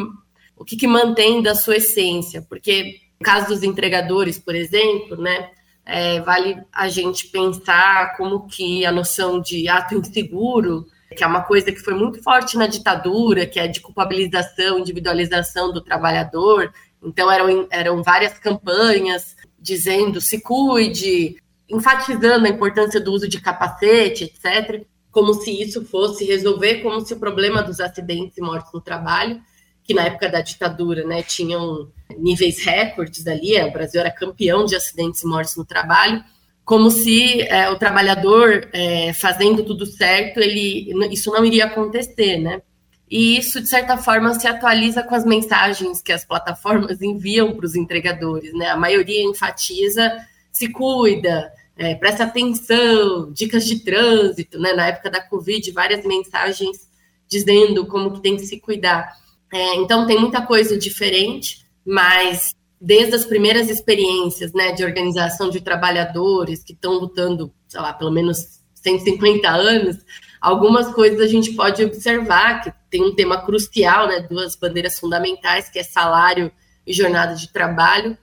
o 0.57 0.65
que, 0.65 0.77
que 0.77 0.87
mantém 0.87 1.43
da 1.43 1.55
sua 1.55 1.77
essência, 1.77 2.41
porque 2.43 3.01
no 3.19 3.25
caso 3.25 3.49
dos 3.49 3.63
entregadores, 3.63 4.39
por 4.39 4.55
exemplo, 4.55 5.17
né? 5.21 5.51
é, 5.87 6.21
vale 6.21 6.63
a 6.73 6.89
gente 6.89 7.29
pensar 7.29 8.17
como 8.17 8.47
que 8.47 8.87
a 8.87 8.93
noção 8.93 9.41
de 9.41 9.69
ato 9.69 9.95
inseguro, 9.95 10.87
que 11.15 11.23
é 11.23 11.27
uma 11.27 11.43
coisa 11.43 11.71
que 11.71 11.79
foi 11.79 11.95
muito 11.95 12.23
forte 12.23 12.57
na 12.57 12.67
ditadura, 12.67 13.47
que 13.47 13.61
é 13.61 13.69
de 13.69 13.81
culpabilização, 13.81 14.79
individualização 14.79 15.73
do 15.73 15.81
trabalhador. 15.81 16.73
Então, 17.05 17.31
eram, 17.31 17.67
eram 17.71 18.03
várias 18.03 18.39
campanhas 18.39 19.37
dizendo 19.59 20.21
se 20.21 20.41
cuide, 20.41 21.37
enfatizando 21.69 22.47
a 22.47 22.51
importância 22.51 23.01
do 23.01 23.13
uso 23.13 23.29
de 23.29 23.41
capacete, 23.41 24.25
etc., 24.25 24.85
como 25.11 25.33
se 25.33 25.51
isso 25.63 25.85
fosse 25.85 26.25
resolver, 26.25 26.83
como 26.83 27.01
se 27.01 27.15
o 27.15 27.19
problema 27.21 27.63
dos 27.63 27.79
acidentes 27.81 28.37
e 28.37 28.41
mortes 28.41 28.73
no 28.73 28.81
trabalho 28.81 29.41
que 29.85 29.93
na 29.93 30.05
época 30.05 30.31
da 30.31 30.41
ditadura, 30.41 31.05
né, 31.05 31.23
tinham 31.23 31.89
níveis 32.19 32.65
recordes 32.65 33.27
ali, 33.27 33.55
é, 33.55 33.67
o 33.67 33.73
Brasil 33.73 34.01
era 34.01 34.11
campeão 34.11 34.65
de 34.65 34.75
acidentes 34.75 35.23
e 35.23 35.27
mortes 35.27 35.57
no 35.57 35.65
trabalho, 35.65 36.25
como 36.65 36.91
se 36.91 37.43
é, 37.43 37.69
o 37.71 37.79
trabalhador 37.79 38.67
é, 38.73 39.13
fazendo 39.13 39.63
tudo 39.63 39.85
certo, 39.85 40.41
ele 40.41 40.91
isso 41.13 41.31
não 41.31 41.45
iria 41.45 41.67
acontecer, 41.67 42.39
né? 42.39 42.63
E 43.11 43.37
isso, 43.37 43.61
de 43.61 43.69
certa 43.69 43.97
forma, 43.97 44.35
se 44.39 44.47
atualiza 44.47 45.03
com 45.03 45.15
as 45.15 45.25
mensagens 45.25 46.01
que 46.01 46.13
as 46.13 46.25
plataformas 46.25 47.03
enviam 47.03 47.55
para 47.55 47.67
os 47.67 47.77
entregadores, 47.77 48.53
né? 48.55 48.69
A 48.69 48.77
maioria 48.77 49.23
enfatiza, 49.23 50.11
se 50.51 50.69
cuida, 50.69 51.53
é, 51.77 51.95
presta 51.95 52.25
atenção, 52.25 53.31
dicas 53.33 53.67
de 53.67 53.81
trânsito, 53.81 54.59
né? 54.59 54.73
Na 54.73 54.87
época 54.87 55.11
da 55.11 55.21
Covid, 55.21 55.71
várias 55.73 56.05
mensagens 56.05 56.89
dizendo 57.29 57.87
como 57.87 58.13
que 58.13 58.23
tem 58.23 58.37
que 58.37 58.47
se 58.47 58.59
cuidar. 58.59 59.13
É, 59.53 59.77
então 59.77 60.07
tem 60.07 60.19
muita 60.19 60.43
coisa 60.43 60.79
diferente, 60.79 61.65
mas 61.85 62.55
desde 62.81 63.15
as 63.15 63.25
primeiras 63.25 63.69
experiências 63.69 64.53
né, 64.53 64.73
de 64.73 64.85
organização 64.85 65.49
de 65.49 65.61
trabalhadores 65.61 66.63
que 66.63 66.73
estão 66.73 66.95
lutando, 66.95 67.53
sei 67.69 67.81
lá, 67.81 67.93
pelo 67.93 68.11
menos 68.11 68.61
150 68.75 69.49
anos, 69.49 69.97
algumas 70.41 70.93
coisas 70.93 71.21
a 71.21 71.27
gente 71.27 71.53
pode 71.53 71.83
observar 71.85 72.63
que 72.63 72.73
tem 72.95 73.03
um 73.03 73.13
tema 73.13 73.45
crucial, 73.45 74.07
né, 74.07 74.25
duas 74.31 74.55
bandeiras 74.55 75.01
fundamentais, 75.01 75.69
que 75.69 75.81
é 75.81 75.83
salário 75.83 76.53
e 76.87 76.93
jornada 76.93 77.35
de 77.35 77.53
trabalho, 77.53 78.17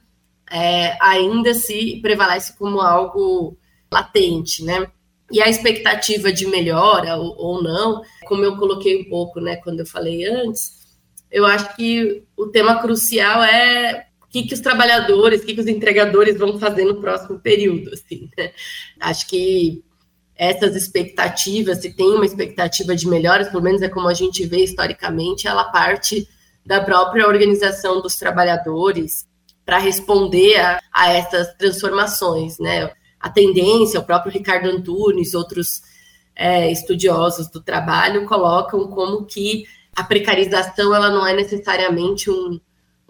é, 0.49 0.97
ainda 1.01 1.53
se 1.53 1.99
prevalece 2.01 2.57
como 2.57 2.79
algo 2.79 3.57
latente, 3.91 4.63
né? 4.63 4.87
E 5.29 5.41
a 5.41 5.49
expectativa 5.49 6.31
de 6.31 6.47
melhora 6.47 7.17
ou, 7.17 7.35
ou 7.37 7.61
não, 7.61 8.01
como 8.23 8.45
eu 8.45 8.55
coloquei 8.55 9.01
um 9.01 9.09
pouco, 9.09 9.41
né, 9.41 9.57
quando 9.57 9.81
eu 9.81 9.85
falei 9.85 10.23
antes, 10.23 10.79
eu 11.29 11.45
acho 11.45 11.75
que 11.75 12.23
o 12.37 12.47
tema 12.47 12.81
crucial 12.81 13.43
é 13.43 14.07
o 14.23 14.27
que, 14.27 14.43
que 14.43 14.53
os 14.53 14.61
trabalhadores, 14.61 15.41
o 15.41 15.45
que, 15.45 15.53
que 15.53 15.59
os 15.59 15.67
entregadores 15.67 16.37
vão 16.37 16.57
fazer 16.57 16.85
no 16.85 17.01
próximo 17.01 17.39
período. 17.39 17.91
Assim, 17.93 18.29
né? 18.37 18.53
Acho 19.01 19.27
que 19.27 19.83
essas 20.41 20.75
expectativas, 20.75 21.83
se 21.83 21.93
tem 21.93 22.15
uma 22.15 22.25
expectativa 22.25 22.95
de 22.95 23.07
melhoras, 23.07 23.49
pelo 23.49 23.61
menos 23.61 23.79
é 23.83 23.87
como 23.87 24.07
a 24.07 24.13
gente 24.15 24.43
vê 24.43 24.63
historicamente, 24.63 25.47
ela 25.47 25.65
parte 25.65 26.27
da 26.65 26.81
própria 26.81 27.27
organização 27.27 28.01
dos 28.01 28.15
trabalhadores 28.15 29.27
para 29.63 29.77
responder 29.77 30.59
a, 30.59 30.81
a, 30.91 31.13
essas 31.13 31.53
transformações, 31.59 32.57
né? 32.57 32.89
A 33.19 33.29
tendência, 33.29 33.99
o 33.99 34.03
próprio 34.03 34.33
Ricardo 34.33 34.67
Antunes, 34.67 35.35
outros 35.35 35.83
é, 36.35 36.71
estudiosos 36.71 37.47
do 37.51 37.61
trabalho 37.61 38.25
colocam 38.25 38.87
como 38.87 39.25
que 39.25 39.65
a 39.95 40.03
precarização 40.03 40.95
ela 40.95 41.11
não 41.11 41.27
é 41.27 41.35
necessariamente 41.35 42.31
um, 42.31 42.59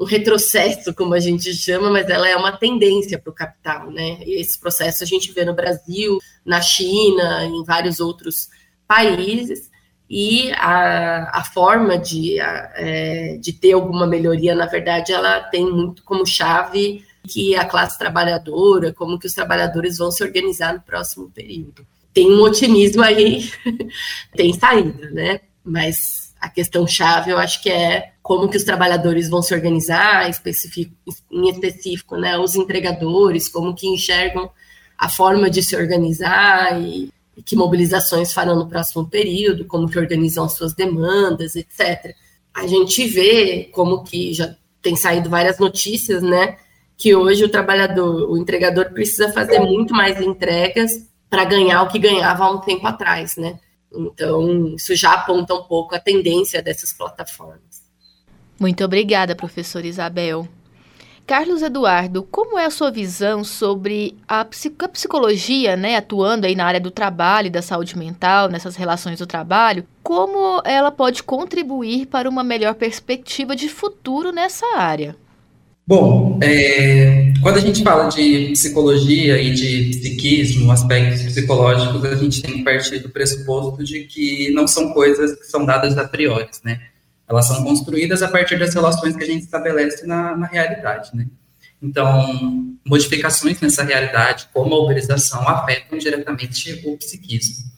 um 0.02 0.06
retrocesso, 0.06 0.96
como 0.96 1.14
a 1.14 1.20
gente 1.20 1.54
chama, 1.54 1.92
mas 1.92 2.10
ela 2.10 2.28
é 2.28 2.36
uma 2.36 2.52
tendência 2.52 3.20
para 3.20 3.30
o 3.30 3.36
capital, 3.36 3.92
né? 3.92 4.18
E 4.26 4.42
esse 4.42 4.60
processo 4.60 5.04
a 5.04 5.06
gente 5.06 5.32
vê 5.32 5.46
no 5.46 5.54
Brasil, 5.54 6.18
na 6.44 6.60
China, 6.60 7.46
em 7.46 7.64
vários 7.64 8.00
outros 8.00 8.50
países, 8.88 9.70
e 10.10 10.52
a, 10.54 11.38
a 11.38 11.44
forma 11.44 12.00
de, 12.00 12.40
a, 12.40 12.74
é, 12.78 13.38
de 13.40 13.54
ter 13.54 13.74
alguma 13.74 14.08
melhoria, 14.08 14.56
na 14.56 14.66
verdade, 14.66 15.14
ela 15.14 15.40
tem 15.40 15.72
muito 15.72 16.04
como 16.04 16.26
chave 16.26 17.06
que 17.28 17.56
a 17.56 17.64
classe 17.64 18.00
trabalhadora, 18.00 18.92
como 18.92 19.20
que 19.20 19.28
os 19.28 19.34
trabalhadores 19.36 20.00
vão 20.00 20.10
se 20.10 20.24
organizar 20.24 20.74
no 20.74 20.82
próximo 20.82 21.30
período. 21.30 21.86
Tem 22.12 22.28
um 22.28 22.42
otimismo 22.42 23.04
aí, 23.04 23.52
tem 24.36 24.52
saída, 24.52 25.12
né? 25.12 25.42
Mas 25.64 26.34
a 26.42 26.50
questão 26.50 26.88
chave, 26.88 27.30
eu 27.30 27.38
acho 27.38 27.62
que 27.62 27.70
é 27.70 28.11
como 28.22 28.48
que 28.48 28.58
os 28.58 28.64
trabalhadores 28.64 29.30
vão 29.30 29.42
se 29.42 29.54
organizar, 29.54 30.28
em 30.28 31.50
específico, 31.50 32.18
né? 32.18 32.38
Os 32.38 32.56
entregadores, 32.56 33.50
como 33.50 33.74
que 33.74 33.88
enxergam 33.88 34.50
a 34.98 35.10
forma 35.10 35.50
de 35.50 35.64
se 35.64 35.76
organizar 35.76 36.80
e, 36.80 37.12
e 37.36 37.42
que 37.42 37.56
mobilizações 37.56 38.32
farão 38.32 38.56
no 38.56 38.68
próximo 38.68 39.08
período, 39.08 39.66
como 39.66 39.90
que 39.90 39.98
organizam 39.98 40.44
as 40.46 40.54
suas 40.54 40.74
demandas, 40.74 41.56
etc. 41.56 42.16
A 42.54 42.68
gente 42.68 43.08
vê 43.08 43.70
como 43.72 44.04
que 44.04 44.34
já 44.34 44.56
tem 44.82 44.96
saído 44.96 45.30
várias 45.30 45.58
notícias, 45.58 46.22
né? 46.22 46.58
que 47.02 47.16
hoje 47.16 47.44
o 47.44 47.50
trabalhador, 47.50 48.30
o 48.30 48.38
entregador 48.38 48.92
precisa 48.92 49.34
fazer 49.34 49.60
muito 49.60 49.92
mais 49.92 50.22
entregas 50.22 51.10
para 51.28 51.44
ganhar 51.46 51.82
o 51.82 51.88
que 51.88 51.98
ganhava 51.98 52.44
há 52.44 52.52
um 52.52 52.60
tempo 52.60 52.86
atrás, 52.86 53.38
né? 53.38 53.60
Então, 53.92 54.76
isso 54.76 54.96
já 54.96 55.14
aponta 55.14 55.56
um 55.56 55.64
pouco 55.64 55.96
a 55.96 56.00
tendência 56.00 56.62
dessas 56.62 56.94
plataformas. 56.94 57.71
Muito 58.62 58.86
obrigada, 58.86 59.36
professora 59.36 59.88
Isabel. 59.88 60.48
Carlos 61.26 61.64
Eduardo, 61.64 62.22
como 62.22 62.60
é 62.60 62.66
a 62.66 62.70
sua 62.70 62.92
visão 62.92 63.44
sobre 63.44 64.16
a, 64.28 64.46
psicologia, 64.46 65.76
né, 65.76 65.96
atuando 65.96 66.46
aí 66.46 66.54
na 66.54 66.66
área 66.66 66.80
do 66.80 66.92
trabalho 66.92 67.48
e 67.48 67.50
da 67.50 67.64
saúde 67.64 67.98
mental, 67.98 68.50
nessas 68.50 68.76
relações 68.76 69.18
do 69.18 69.26
trabalho, 69.26 69.84
como 70.04 70.62
ela 70.64 70.92
pode 70.92 71.24
contribuir 71.24 72.06
para 72.06 72.30
uma 72.30 72.44
melhor 72.44 72.76
perspectiva 72.76 73.56
de 73.56 73.68
futuro 73.68 74.32
nessa 74.32 74.78
área? 74.78 75.16
Bom, 75.88 76.40
é, 76.44 77.34
quando 77.42 77.58
a 77.58 77.62
gente 77.62 77.82
fala 77.82 78.10
de 78.10 78.50
psicologia 78.52 79.42
e 79.42 79.56
de 79.56 79.98
psiquismo, 79.98 80.72
aspectos 80.72 81.24
psicológicos, 81.24 82.06
a 82.06 82.16
gente 82.16 82.44
tem 82.44 82.58
que 82.58 82.64
partir 82.64 83.00
do 83.00 83.10
pressuposto 83.10 83.84
de 83.84 84.02
que 84.04 84.52
não 84.52 84.68
são 84.68 84.94
coisas 84.94 85.36
que 85.40 85.48
são 85.48 85.66
dadas 85.66 85.98
a 85.98 86.08
priori, 86.08 86.48
né? 86.64 86.91
Elas 87.32 87.48
são 87.48 87.64
construídas 87.64 88.22
a 88.22 88.28
partir 88.28 88.60
das 88.60 88.74
relações 88.74 89.16
que 89.16 89.24
a 89.24 89.26
gente 89.26 89.44
estabelece 89.44 90.06
na, 90.06 90.36
na 90.36 90.46
realidade, 90.46 91.12
né? 91.14 91.28
Então, 91.82 92.78
modificações 92.86 93.60
nessa 93.62 93.84
realidade, 93.84 94.50
como 94.54 94.76
a 94.76 94.84
uberização, 94.84 95.48
afetam 95.48 95.98
diretamente 95.98 96.82
o 96.86 96.98
psiquismo. 96.98 97.72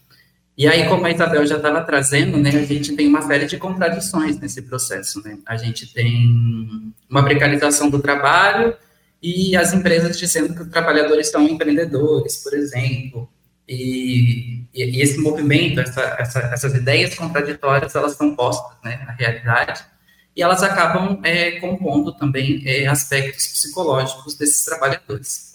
E 0.57 0.67
aí, 0.67 0.87
como 0.87 1.05
a 1.05 1.11
Isabel 1.11 1.45
já 1.45 1.57
estava 1.57 1.81
trazendo, 1.81 2.37
né, 2.37 2.49
a 2.49 2.65
gente 2.65 2.95
tem 2.95 3.07
uma 3.07 3.21
série 3.21 3.45
de 3.45 3.57
contradições 3.57 4.39
nesse 4.39 4.63
processo. 4.63 5.21
Né? 5.23 5.37
A 5.45 5.55
gente 5.55 5.93
tem 5.93 6.93
uma 7.09 7.23
precarização 7.23 7.89
do 7.89 7.99
trabalho 7.99 8.75
e 9.21 9.55
as 9.55 9.71
empresas 9.71 10.17
dizendo 10.17 10.53
que 10.53 10.63
os 10.63 10.67
trabalhadores 10.67 11.29
são 11.29 11.47
empreendedores, 11.47 12.37
por 12.37 12.53
exemplo. 12.55 13.29
E, 13.67 14.65
e, 14.73 15.01
esse 15.01 15.17
movimento, 15.19 15.79
essa, 15.79 16.01
essa, 16.19 16.39
essas 16.39 16.75
ideias 16.75 17.15
contraditórias, 17.15 17.95
elas 17.95 18.13
são 18.13 18.35
postas 18.35 18.77
né, 18.83 19.01
na 19.05 19.13
realidade 19.13 19.85
e 20.35 20.41
elas 20.41 20.63
acabam 20.63 21.19
é, 21.23 21.59
compondo 21.59 22.13
também 22.13 22.61
é, 22.65 22.87
aspectos 22.87 23.47
psicológicos 23.47 24.35
desses 24.35 24.65
trabalhadores. 24.65 25.53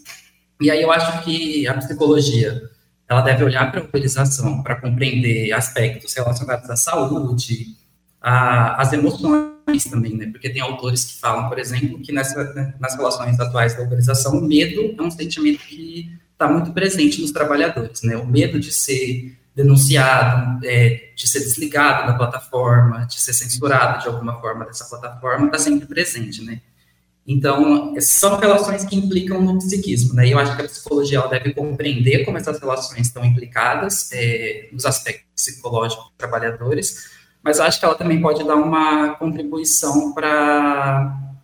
E 0.61 0.71
aí 0.71 0.83
eu 0.83 0.91
acho 0.91 1.25
que 1.25 1.67
a 1.67 1.75
psicologia 1.75 2.63
ela 3.09 3.23
deve 3.23 3.45
olhar 3.45 3.71
para 3.71 3.81
a 3.81 3.85
utilização 3.85 4.63
para 4.63 4.77
compreender 4.77 5.53
aspectos 5.53 6.15
relacionados 6.15 6.69
à 6.69 6.77
saúde, 6.77 7.75
as 8.21 8.93
emoções 8.93 9.85
também, 9.91 10.15
né? 10.15 10.27
Porque 10.27 10.51
tem 10.51 10.61
autores 10.61 11.05
que 11.05 11.21
falam, 11.21 11.49
por 11.49 11.59
exemplo, 11.59 12.01
que 12.01 12.13
nessa, 12.13 12.75
nas 12.79 12.97
relações 12.97 13.39
atuais 13.41 13.75
da 13.75 13.83
uberização, 13.83 14.39
o 14.39 14.43
medo 14.43 14.95
é 14.99 15.03
um 15.03 15.11
sentimento 15.11 15.61
que 15.61 16.18
está 16.39 16.47
muito 16.47 16.73
presente 16.73 17.21
nos 17.21 17.33
trabalhadores, 17.33 18.03
né? 18.03 18.17
O 18.17 18.25
medo 18.25 18.61
de 18.61 18.71
ser 18.71 19.37
denunciado, 19.57 20.65
é, 20.65 21.11
de 21.17 21.27
ser 21.27 21.41
desligado 21.41 22.07
da 22.07 22.17
plataforma, 22.17 23.05
de 23.07 23.21
ser 23.21 23.33
censurado 23.33 24.01
de 24.01 24.07
alguma 24.07 24.41
forma 24.41 24.65
dessa 24.65 24.85
plataforma, 24.85 25.47
está 25.47 25.59
sempre 25.59 25.85
presente, 25.89 26.45
né? 26.45 26.61
Então, 27.27 27.93
são 28.01 28.39
relações 28.39 28.85
que 28.85 28.95
implicam 28.97 29.43
no 29.43 29.59
psiquismo, 29.59 30.15
né? 30.15 30.29
E 30.29 30.31
eu 30.31 30.39
acho 30.39 30.55
que 30.55 30.63
a 30.63 30.65
psicologia 30.65 31.27
deve 31.27 31.53
compreender 31.53 32.25
como 32.25 32.39
essas 32.39 32.61
relações 32.61 33.09
estão 33.09 33.25
implicadas 33.25 34.11
é, 34.13 34.69
nos 34.73 34.87
aspectos 34.87 35.27
psicológicos 35.35 36.05
dos 36.05 36.15
trabalhadores, 36.17 37.11
mas 37.43 37.59
eu 37.59 37.65
acho 37.65 37.81
que 37.81 37.85
ela 37.85 37.97
também 37.97 38.23
pode 38.23 38.45
dar 38.45 38.55
uma 38.55 39.17
contribuição 39.17 40.15
para 40.15 41.35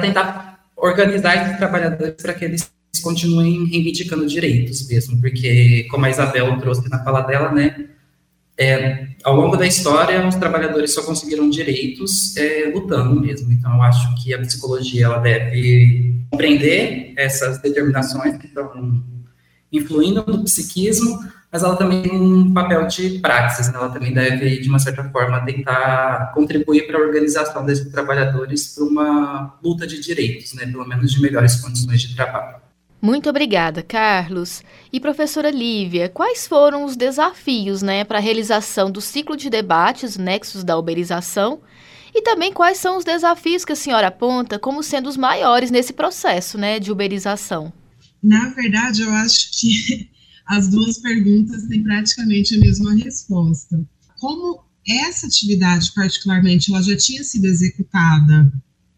tentar 0.00 0.62
organizar 0.76 1.42
esses 1.42 1.56
trabalhadores 1.56 2.22
para 2.22 2.34
que 2.34 2.44
eles 2.44 2.70
continuem 3.02 3.66
reivindicando 3.66 4.26
direitos 4.26 4.86
mesmo, 4.88 5.20
porque 5.20 5.86
como 5.90 6.04
a 6.04 6.10
Isabel 6.10 6.58
trouxe 6.58 6.88
na 6.88 7.02
fala 7.02 7.22
dela, 7.22 7.52
né? 7.52 7.88
é, 8.56 9.08
ao 9.24 9.34
longo 9.34 9.56
da 9.56 9.66
história, 9.66 10.26
os 10.26 10.36
trabalhadores 10.36 10.94
só 10.94 11.02
conseguiram 11.02 11.50
direitos 11.50 12.36
é, 12.36 12.70
lutando 12.72 13.20
mesmo. 13.20 13.52
Então, 13.52 13.74
eu 13.74 13.82
acho 13.82 14.22
que 14.22 14.32
a 14.32 14.38
psicologia 14.38 15.06
ela 15.06 15.18
deve 15.18 16.14
compreender 16.30 17.12
essas 17.16 17.58
determinações 17.58 18.36
que 18.38 18.46
estão 18.46 19.02
influindo 19.72 20.24
no 20.26 20.44
psiquismo, 20.44 21.18
mas 21.50 21.62
ela 21.62 21.76
também 21.76 22.02
tem 22.02 22.12
um 22.12 22.52
papel 22.52 22.86
de 22.86 23.18
praxis, 23.18 23.68
né? 23.68 23.74
ela 23.76 23.88
também 23.88 24.12
deve, 24.12 24.60
de 24.60 24.68
uma 24.68 24.78
certa 24.78 25.04
forma, 25.10 25.44
tentar 25.44 26.32
contribuir 26.32 26.86
para 26.86 26.98
a 26.98 27.02
organização 27.02 27.64
desses 27.64 27.90
trabalhadores 27.90 28.74
para 28.74 28.84
uma 28.84 29.58
luta 29.62 29.86
de 29.86 30.00
direitos, 30.00 30.54
né? 30.54 30.66
pelo 30.66 30.86
menos 30.86 31.12
de 31.12 31.20
melhores 31.20 31.56
condições 31.56 32.02
de 32.02 32.14
trabalho. 32.14 32.63
Muito 33.04 33.28
obrigada, 33.28 33.82
Carlos. 33.82 34.62
E 34.90 34.98
professora 34.98 35.50
Lívia, 35.50 36.08
quais 36.08 36.46
foram 36.46 36.86
os 36.86 36.96
desafios 36.96 37.82
né, 37.82 38.02
para 38.02 38.16
a 38.16 38.20
realização 38.20 38.90
do 38.90 38.98
ciclo 38.98 39.36
de 39.36 39.50
debates 39.50 40.16
Nexos 40.16 40.64
da 40.64 40.78
Uberização? 40.78 41.60
E 42.14 42.22
também 42.22 42.50
quais 42.50 42.78
são 42.78 42.96
os 42.96 43.04
desafios 43.04 43.62
que 43.62 43.72
a 43.72 43.76
senhora 43.76 44.06
aponta 44.06 44.58
como 44.58 44.82
sendo 44.82 45.06
os 45.06 45.18
maiores 45.18 45.70
nesse 45.70 45.92
processo 45.92 46.56
né, 46.56 46.80
de 46.80 46.90
uberização? 46.90 47.70
Na 48.22 48.48
verdade, 48.54 49.02
eu 49.02 49.12
acho 49.12 49.50
que 49.60 50.08
as 50.48 50.70
duas 50.70 50.96
perguntas 50.96 51.64
têm 51.64 51.82
praticamente 51.82 52.56
a 52.56 52.58
mesma 52.58 52.94
resposta. 52.94 53.84
Como 54.18 54.64
essa 54.88 55.26
atividade, 55.26 55.92
particularmente, 55.94 56.72
ela 56.72 56.82
já 56.82 56.96
tinha 56.96 57.22
sido 57.22 57.44
executada 57.44 58.50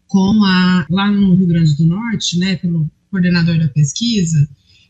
com 0.07 0.45
a, 0.45 0.87
lá 0.89 1.11
no 1.11 1.35
Rio 1.35 1.47
Grande 1.47 1.75
do 1.75 1.85
Norte, 1.85 2.39
né, 2.39 2.55
pelo 2.55 2.89
coordenador 3.17 3.59
da 3.59 3.67
pesquisa, 3.69 4.47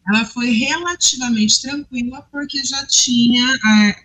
ela 0.08 0.26
foi 0.26 0.52
relativamente 0.52 1.62
tranquila 1.62 2.22
porque 2.32 2.64
já 2.64 2.86
tinha 2.86 3.44
é, 3.44 3.96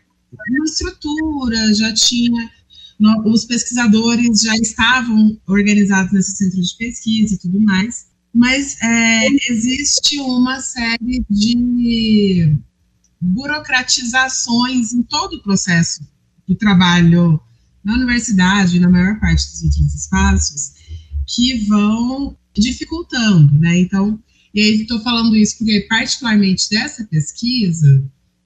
uma 0.50 0.64
estrutura, 0.64 1.74
já 1.74 1.92
tinha 1.92 2.50
no, 2.98 3.28
os 3.28 3.44
pesquisadores 3.44 4.40
já 4.40 4.54
estavam 4.56 5.38
organizados 5.46 6.12
nesse 6.12 6.36
centro 6.36 6.60
de 6.60 6.76
pesquisa 6.76 7.34
e 7.34 7.38
tudo 7.38 7.60
mais, 7.60 8.06
mas 8.32 8.80
é, 8.80 9.26
existe 9.50 10.18
uma 10.20 10.60
série 10.60 11.24
de 11.28 12.56
burocratizações 13.20 14.92
em 14.92 15.02
todo 15.02 15.36
o 15.36 15.42
processo 15.42 16.02
do 16.46 16.54
trabalho 16.54 17.40
na 17.84 17.94
universidade, 17.94 18.80
na 18.80 18.88
maior 18.88 19.18
parte 19.20 19.50
dos 19.50 19.62
outros 19.62 19.94
espaços, 19.94 20.72
que 21.26 21.66
vão 21.66 22.36
dificultando, 22.54 23.58
né? 23.58 23.78
Então, 23.78 24.18
e 24.54 24.60
aí 24.60 24.82
estou 24.82 25.00
falando 25.00 25.34
isso 25.36 25.58
porque, 25.58 25.86
particularmente 25.88 26.68
dessa 26.70 27.04
pesquisa, 27.04 28.04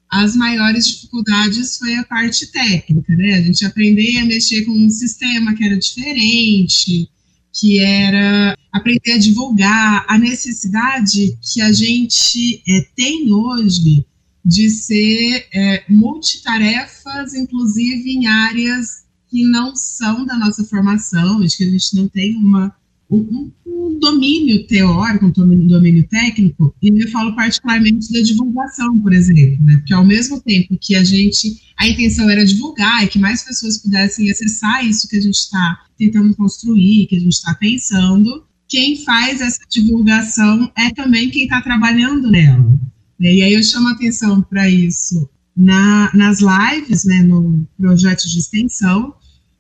as 0.09 0.37
maiores 0.37 0.87
dificuldades 0.87 1.77
foi 1.77 1.95
a 1.97 2.05
parte 2.05 2.47
técnica, 2.53 3.14
né? 3.16 3.35
A 3.35 3.42
gente 3.42 3.64
aprender 3.64 4.19
a 4.19 4.25
mexer 4.25 4.64
com 4.64 4.73
um 4.73 4.90
sistema 4.90 5.55
que 5.55 5.64
era 5.64 5.77
diferente, 5.77 7.09
que 7.53 7.81
era 7.81 8.57
aprender 8.73 9.12
a 9.12 9.19
divulgar 9.19 10.05
a 10.09 10.19
necessidade 10.19 11.37
que 11.53 11.61
a 11.61 11.73
gente 11.73 12.62
é, 12.69 12.87
tem 12.95 13.33
hoje 13.33 14.07
de 14.45 14.71
ser 14.71 15.49
é, 15.53 15.85
multitarefas, 15.88 17.35
inclusive 17.35 18.11
em 18.11 18.27
áreas 18.27 19.05
que 19.29 19.42
não 19.42 19.75
são 19.75 20.25
da 20.25 20.38
nossa 20.38 20.62
formação, 20.64 21.40
de 21.40 21.57
que 21.57 21.64
a 21.64 21.71
gente 21.71 21.97
não 21.97 22.07
tem 22.07 22.37
uma 22.37 22.73
um, 23.11 23.51
um 23.77 23.99
domínio 23.99 24.67
teórico, 24.67 25.27
um 25.27 25.31
domínio, 25.31 26.07
técnico, 26.09 26.75
e 26.83 26.89
eu 26.89 27.11
falo 27.11 27.35
particularmente 27.35 28.12
da 28.12 28.21
divulgação, 28.21 28.99
por 29.01 29.12
exemplo, 29.12 29.65
né? 29.65 29.77
Porque 29.77 29.93
ao 29.93 30.05
mesmo 30.05 30.41
tempo 30.41 30.77
que 30.81 30.95
a 30.95 31.05
gente, 31.05 31.61
a 31.77 31.87
intenção 31.87 32.29
era 32.31 32.45
divulgar 32.45 33.05
e 33.05 33.09
que 33.09 33.19
mais 33.19 33.43
pessoas 33.43 33.79
pudessem 33.79 34.31
acessar 34.31 34.85
isso 34.85 35.09
que 35.09 35.17
a 35.17 35.21
gente 35.21 35.37
está 35.37 35.85
tentando 35.99 36.35
construir, 36.35 37.07
que 37.07 37.17
a 37.17 37.21
gente 37.21 37.33
está 37.33 37.55
pensando, 37.55 38.45
quem 38.69 39.05
faz 39.05 39.41
essa 39.41 39.61
divulgação 39.71 40.71
é 40.77 40.91
também 40.91 41.31
quem 41.31 41.45
está 41.45 41.61
trabalhando 41.61 42.31
nela. 42.31 42.79
Né? 43.19 43.35
E 43.35 43.43
aí 43.43 43.53
eu 43.53 43.62
chamo 43.62 43.89
atenção 43.89 44.43
para 44.43 44.69
isso 44.69 45.29
na, 45.57 46.11
nas 46.15 46.41
lives, 46.41 47.05
né, 47.05 47.23
no 47.23 47.67
projeto 47.79 48.29
de 48.29 48.39
extensão, 48.39 49.15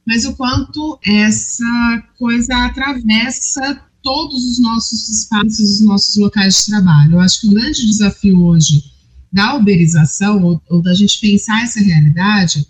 mas 0.06 0.24
o 0.24 0.36
quanto 0.36 0.98
essa 1.04 2.04
coisa 2.18 2.54
atravessa 2.66 3.80
todos 4.06 4.52
os 4.52 4.60
nossos 4.60 5.08
espaços, 5.08 5.58
os 5.58 5.80
nossos 5.80 6.14
locais 6.14 6.60
de 6.60 6.66
trabalho. 6.66 7.14
Eu 7.14 7.20
acho 7.20 7.40
que 7.40 7.48
o 7.48 7.50
grande 7.50 7.84
desafio 7.84 8.40
hoje 8.40 8.84
da 9.32 9.56
uberização, 9.56 10.44
ou, 10.44 10.62
ou 10.70 10.80
da 10.80 10.94
gente 10.94 11.18
pensar 11.18 11.64
essa 11.64 11.80
realidade, 11.80 12.64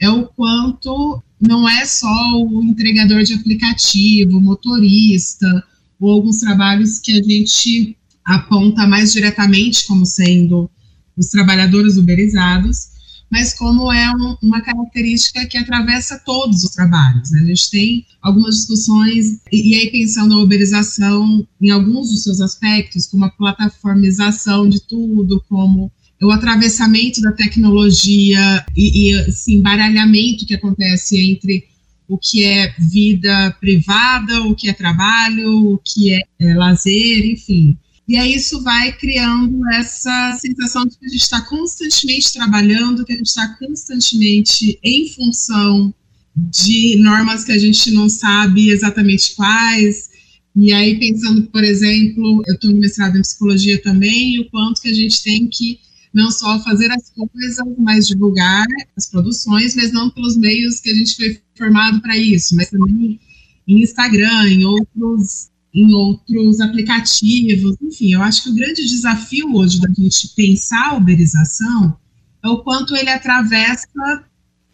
é 0.00 0.08
o 0.08 0.24
quanto 0.28 1.22
não 1.38 1.68
é 1.68 1.84
só 1.84 2.08
o 2.42 2.64
entregador 2.64 3.22
de 3.24 3.34
aplicativo, 3.34 4.40
motorista, 4.40 5.62
ou 6.00 6.12
alguns 6.12 6.40
trabalhos 6.40 6.98
que 6.98 7.12
a 7.12 7.22
gente 7.22 7.94
aponta 8.24 8.86
mais 8.86 9.12
diretamente 9.12 9.86
como 9.86 10.06
sendo 10.06 10.70
os 11.14 11.26
trabalhadores 11.28 11.98
uberizados, 11.98 12.88
mas 13.30 13.54
como 13.54 13.92
é 13.92 14.10
um, 14.10 14.36
uma 14.42 14.60
característica 14.60 15.46
que 15.46 15.56
atravessa 15.56 16.20
todos 16.24 16.64
os 16.64 16.70
trabalhos. 16.70 17.30
Né? 17.30 17.40
A 17.42 17.44
gente 17.44 17.70
tem 17.70 18.06
algumas 18.20 18.56
discussões, 18.56 19.40
e, 19.52 19.70
e, 19.70 19.74
aí 19.76 19.90
pensando 19.90 20.34
a 20.34 20.42
uberização 20.42 21.46
em 21.60 21.70
alguns 21.70 22.10
dos 22.10 22.24
seus 22.24 22.40
aspectos, 22.40 23.06
como 23.06 23.24
a 23.24 23.30
plataformização 23.30 24.68
de 24.68 24.80
tudo, 24.82 25.42
como 25.48 25.90
o 26.22 26.30
atravessamento 26.30 27.20
da 27.20 27.32
tecnologia 27.32 28.64
e, 28.76 29.10
e 29.10 29.20
esse 29.28 29.54
embaralhamento 29.54 30.44
que 30.44 30.54
acontece 30.54 31.18
entre 31.18 31.64
o 32.06 32.18
que 32.18 32.44
é 32.44 32.74
vida 32.78 33.56
privada, 33.60 34.42
o 34.42 34.54
que 34.54 34.68
é 34.68 34.72
trabalho, 34.72 35.74
o 35.74 35.78
que 35.78 36.12
é, 36.12 36.20
é 36.40 36.54
lazer, 36.54 37.24
enfim. 37.24 37.78
E 38.10 38.16
aí 38.16 38.34
isso 38.34 38.60
vai 38.64 38.90
criando 38.90 39.64
essa 39.68 40.36
sensação 40.40 40.84
de 40.84 40.98
que 40.98 41.06
a 41.06 41.08
gente 41.08 41.22
está 41.22 41.42
constantemente 41.42 42.32
trabalhando, 42.32 43.04
que 43.04 43.12
a 43.12 43.16
gente 43.16 43.28
está 43.28 43.46
constantemente 43.54 44.80
em 44.82 45.08
função 45.10 45.94
de 46.34 46.96
normas 46.96 47.44
que 47.44 47.52
a 47.52 47.58
gente 47.58 47.92
não 47.92 48.08
sabe 48.08 48.70
exatamente 48.70 49.36
quais. 49.36 50.10
E 50.56 50.72
aí 50.72 50.98
pensando, 50.98 51.44
por 51.52 51.62
exemplo, 51.62 52.42
eu 52.48 52.54
estou 52.54 52.72
no 52.72 52.80
mestrado 52.80 53.16
em 53.16 53.22
psicologia 53.22 53.80
também, 53.80 54.34
e 54.34 54.40
o 54.40 54.50
quanto 54.50 54.82
que 54.82 54.88
a 54.88 54.94
gente 54.94 55.22
tem 55.22 55.46
que 55.46 55.78
não 56.12 56.32
só 56.32 56.58
fazer 56.64 56.90
as 56.90 57.10
coisas, 57.10 57.64
mas 57.78 58.08
divulgar 58.08 58.66
as 58.96 59.06
produções, 59.08 59.76
mas 59.76 59.92
não 59.92 60.10
pelos 60.10 60.36
meios 60.36 60.80
que 60.80 60.90
a 60.90 60.94
gente 60.94 61.14
foi 61.14 61.40
formado 61.56 62.02
para 62.02 62.18
isso, 62.18 62.56
mas 62.56 62.70
também 62.70 63.20
em 63.68 63.82
Instagram, 63.82 64.48
em 64.48 64.64
outros 64.64 65.49
em 65.72 65.92
outros 65.92 66.60
aplicativos, 66.60 67.76
enfim, 67.80 68.12
eu 68.12 68.22
acho 68.22 68.42
que 68.42 68.50
o 68.50 68.54
grande 68.54 68.86
desafio 68.86 69.54
hoje 69.54 69.80
da 69.80 69.88
gente 69.88 70.28
pensar 70.34 70.90
a 70.90 70.96
uberização 70.96 71.96
é 72.42 72.48
o 72.48 72.58
quanto 72.58 72.96
ele 72.96 73.10
atravessa 73.10 73.86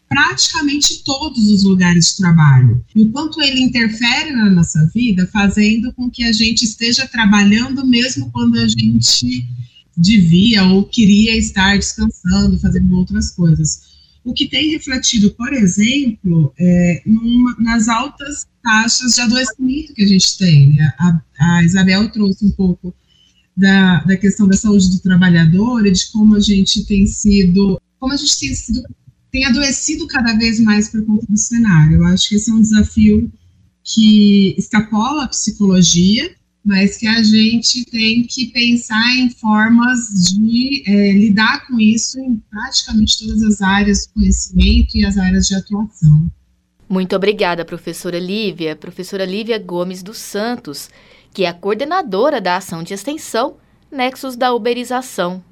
praticamente 0.09 1.03
todos 1.05 1.49
os 1.49 1.65
lugares 1.65 2.11
de 2.11 2.17
trabalho, 2.19 2.83
e 2.95 3.03
o 3.03 3.11
quanto 3.11 3.43
ele 3.43 3.61
interfere 3.61 4.31
na 4.33 4.49
nossa 4.49 4.89
vida, 4.95 5.29
fazendo 5.33 5.93
com 5.93 6.09
que 6.09 6.25
a 6.25 6.33
gente 6.33 6.65
esteja 6.65 7.07
trabalhando 7.09 7.85
mesmo 7.85 8.31
quando 8.31 8.59
a 8.59 8.69
gente 8.69 9.47
devia 9.97 10.65
ou 10.65 10.85
queria 10.85 11.37
estar 11.37 11.77
descansando, 11.77 12.59
fazendo 12.59 12.97
outras 12.97 13.31
coisas. 13.31 13.96
O 14.27 14.35
que 14.35 14.49
tem 14.49 14.73
refletido, 14.73 15.31
por 15.31 15.53
exemplo, 15.53 16.53
é, 16.59 17.01
numa, 17.07 17.55
nas 17.61 17.89
altas 17.89 18.45
taxas 18.61 19.15
de 19.15 19.21
adoecimento 19.21 19.95
que 19.95 20.03
a 20.03 20.07
gente 20.07 20.37
tem. 20.37 20.75
Né? 20.75 20.93
A, 20.99 21.21
a 21.39 21.65
Isabel 21.65 22.11
trouxe 22.11 22.45
um 22.45 22.51
pouco 22.51 22.93
da, 23.57 24.03
da 24.03 24.17
questão 24.17 24.49
da 24.49 24.57
saúde 24.57 24.91
do 24.91 24.99
trabalhador 24.99 25.87
e 25.87 25.93
de 25.93 26.11
como 26.11 26.35
a 26.35 26.41
gente 26.41 26.85
tem 26.85 27.07
sido, 27.07 27.81
como 28.01 28.13
a 28.13 28.17
gente 28.17 28.37
tem 28.37 28.53
sido, 28.53 28.83
tem 29.31 29.45
adoecido 29.45 30.09
cada 30.09 30.35
vez 30.35 30.59
mais 30.59 30.89
por 30.89 31.07
conta 31.07 31.25
do 31.29 31.39
cenário. 31.39 31.99
Eu 31.99 32.07
acho 32.07 32.29
que 32.29 32.35
esse 32.35 32.51
é 32.51 32.53
um 32.53 32.61
desafio 32.61 33.33
que 33.85 34.57
extrapola 34.59 35.23
a 35.23 35.29
psicologia, 35.29 36.35
mas 36.67 36.97
que 36.97 37.07
a 37.07 37.23
gente 37.23 37.85
tem 37.85 38.25
que 38.25 38.47
pensar 38.47 39.17
em 39.17 39.31
formas 39.31 39.99
de 40.35 40.83
é, 40.85 41.13
lidar 41.13 41.65
com 41.65 41.79
isso 41.79 42.19
em 42.19 42.43
praticamente 42.51 43.21
todas 43.21 43.41
as 43.45 43.63
áreas 43.63 44.05
do 44.05 44.15
conhecimento 44.15 44.97
e 44.97 45.07
as 45.07 45.17
áreas 45.17 45.47
de 45.47 45.55
atuação. 45.55 46.29
Muito 46.89 47.15
obrigada, 47.15 47.65
professora 47.65 48.19
Lívia, 48.19 48.75
professora 48.75 49.25
Lívia 49.25 49.61
Gomes 49.61 50.03
dos 50.03 50.19
Santos, 50.19 50.91
que 51.33 51.45
é 51.45 51.49
a 51.49 51.55
coordenadora 51.55 52.41
da 52.41 52.57
ação 52.57 52.83
de 52.83 52.93
extensão 52.93 53.59
Nexus 53.89 54.35
da 54.35 54.53
Uberização. 54.53 55.45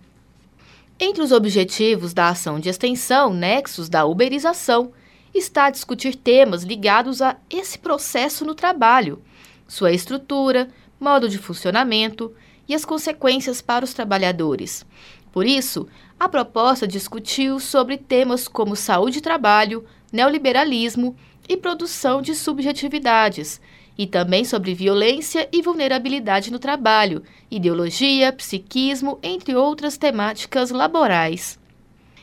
Entre 0.98 1.22
os 1.22 1.31
objetivos 1.31 2.12
da 2.12 2.31
ação 2.31 2.59
de 2.59 2.68
extensão 2.68 3.33
Nexus 3.33 3.88
da 3.88 4.05
Uberização 4.05 4.90
está 5.33 5.70
discutir 5.70 6.16
temas 6.16 6.64
ligados 6.64 7.22
a 7.22 7.37
esse 7.48 7.79
processo 7.79 8.44
no 8.44 8.55
trabalho, 8.55 9.22
sua 9.66 9.92
estrutura, 9.92 10.68
modo 11.04 11.28
de 11.28 11.36
funcionamento 11.36 12.32
e 12.66 12.74
as 12.74 12.84
consequências 12.84 13.60
para 13.60 13.84
os 13.84 13.92
trabalhadores. 13.92 14.86
Por 15.30 15.44
isso, 15.44 15.86
a 16.18 16.28
proposta 16.28 16.88
discutiu 16.88 17.60
sobre 17.60 17.98
temas 17.98 18.48
como 18.48 18.74
saúde 18.74 19.18
e 19.18 19.20
trabalho, 19.20 19.84
neoliberalismo 20.10 21.14
e 21.46 21.58
produção 21.58 22.22
de 22.22 22.34
subjetividades, 22.34 23.60
e 23.98 24.06
também 24.06 24.44
sobre 24.44 24.74
violência 24.74 25.46
e 25.52 25.60
vulnerabilidade 25.60 26.50
no 26.50 26.58
trabalho, 26.58 27.22
ideologia, 27.50 28.32
psiquismo, 28.32 29.18
entre 29.22 29.54
outras 29.54 29.98
temáticas 29.98 30.70
laborais. 30.70 31.58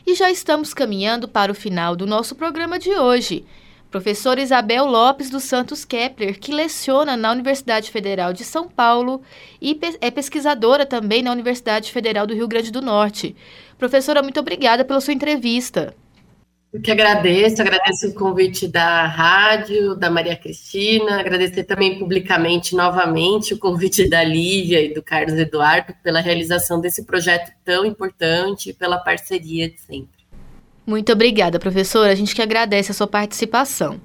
E 0.04 0.14
já 0.14 0.28
estamos 0.28 0.74
caminhando 0.74 1.28
para 1.28 1.52
o 1.52 1.54
final 1.54 1.94
do 1.94 2.06
nosso 2.06 2.34
programa 2.34 2.78
de 2.78 2.90
hoje. 2.90 3.44
Professora 3.92 4.40
Isabel 4.40 4.86
Lopes 4.86 5.28
dos 5.28 5.42
Santos 5.42 5.84
Kepler, 5.84 6.40
que 6.40 6.50
leciona 6.50 7.14
na 7.14 7.30
Universidade 7.30 7.90
Federal 7.90 8.32
de 8.32 8.42
São 8.42 8.66
Paulo 8.66 9.20
e 9.60 9.78
é 10.00 10.10
pesquisadora 10.10 10.86
também 10.86 11.22
na 11.22 11.30
Universidade 11.30 11.92
Federal 11.92 12.26
do 12.26 12.32
Rio 12.32 12.48
Grande 12.48 12.72
do 12.72 12.80
Norte. 12.80 13.36
Professora, 13.76 14.22
muito 14.22 14.40
obrigada 14.40 14.82
pela 14.82 14.98
sua 14.98 15.12
entrevista. 15.12 15.94
Eu 16.72 16.80
que 16.80 16.90
agradeço, 16.90 17.60
agradeço 17.60 18.08
o 18.08 18.14
convite 18.14 18.66
da 18.66 19.06
rádio, 19.06 19.94
da 19.94 20.08
Maria 20.08 20.36
Cristina, 20.36 21.20
agradecer 21.20 21.64
também 21.64 21.98
publicamente 21.98 22.74
novamente 22.74 23.52
o 23.52 23.58
convite 23.58 24.08
da 24.08 24.24
Lívia 24.24 24.80
e 24.80 24.94
do 24.94 25.02
Carlos 25.02 25.34
Eduardo 25.34 25.92
pela 26.02 26.20
realização 26.20 26.80
desse 26.80 27.04
projeto 27.04 27.52
tão 27.62 27.84
importante 27.84 28.70
e 28.70 28.72
pela 28.72 28.96
parceria 28.96 29.68
de 29.68 29.78
sempre. 29.82 30.11
Muito 30.86 31.12
obrigada, 31.12 31.58
professora. 31.58 32.12
A 32.12 32.14
gente 32.14 32.34
que 32.34 32.42
agradece 32.42 32.90
a 32.90 32.94
sua 32.94 33.06
participação. 33.06 34.00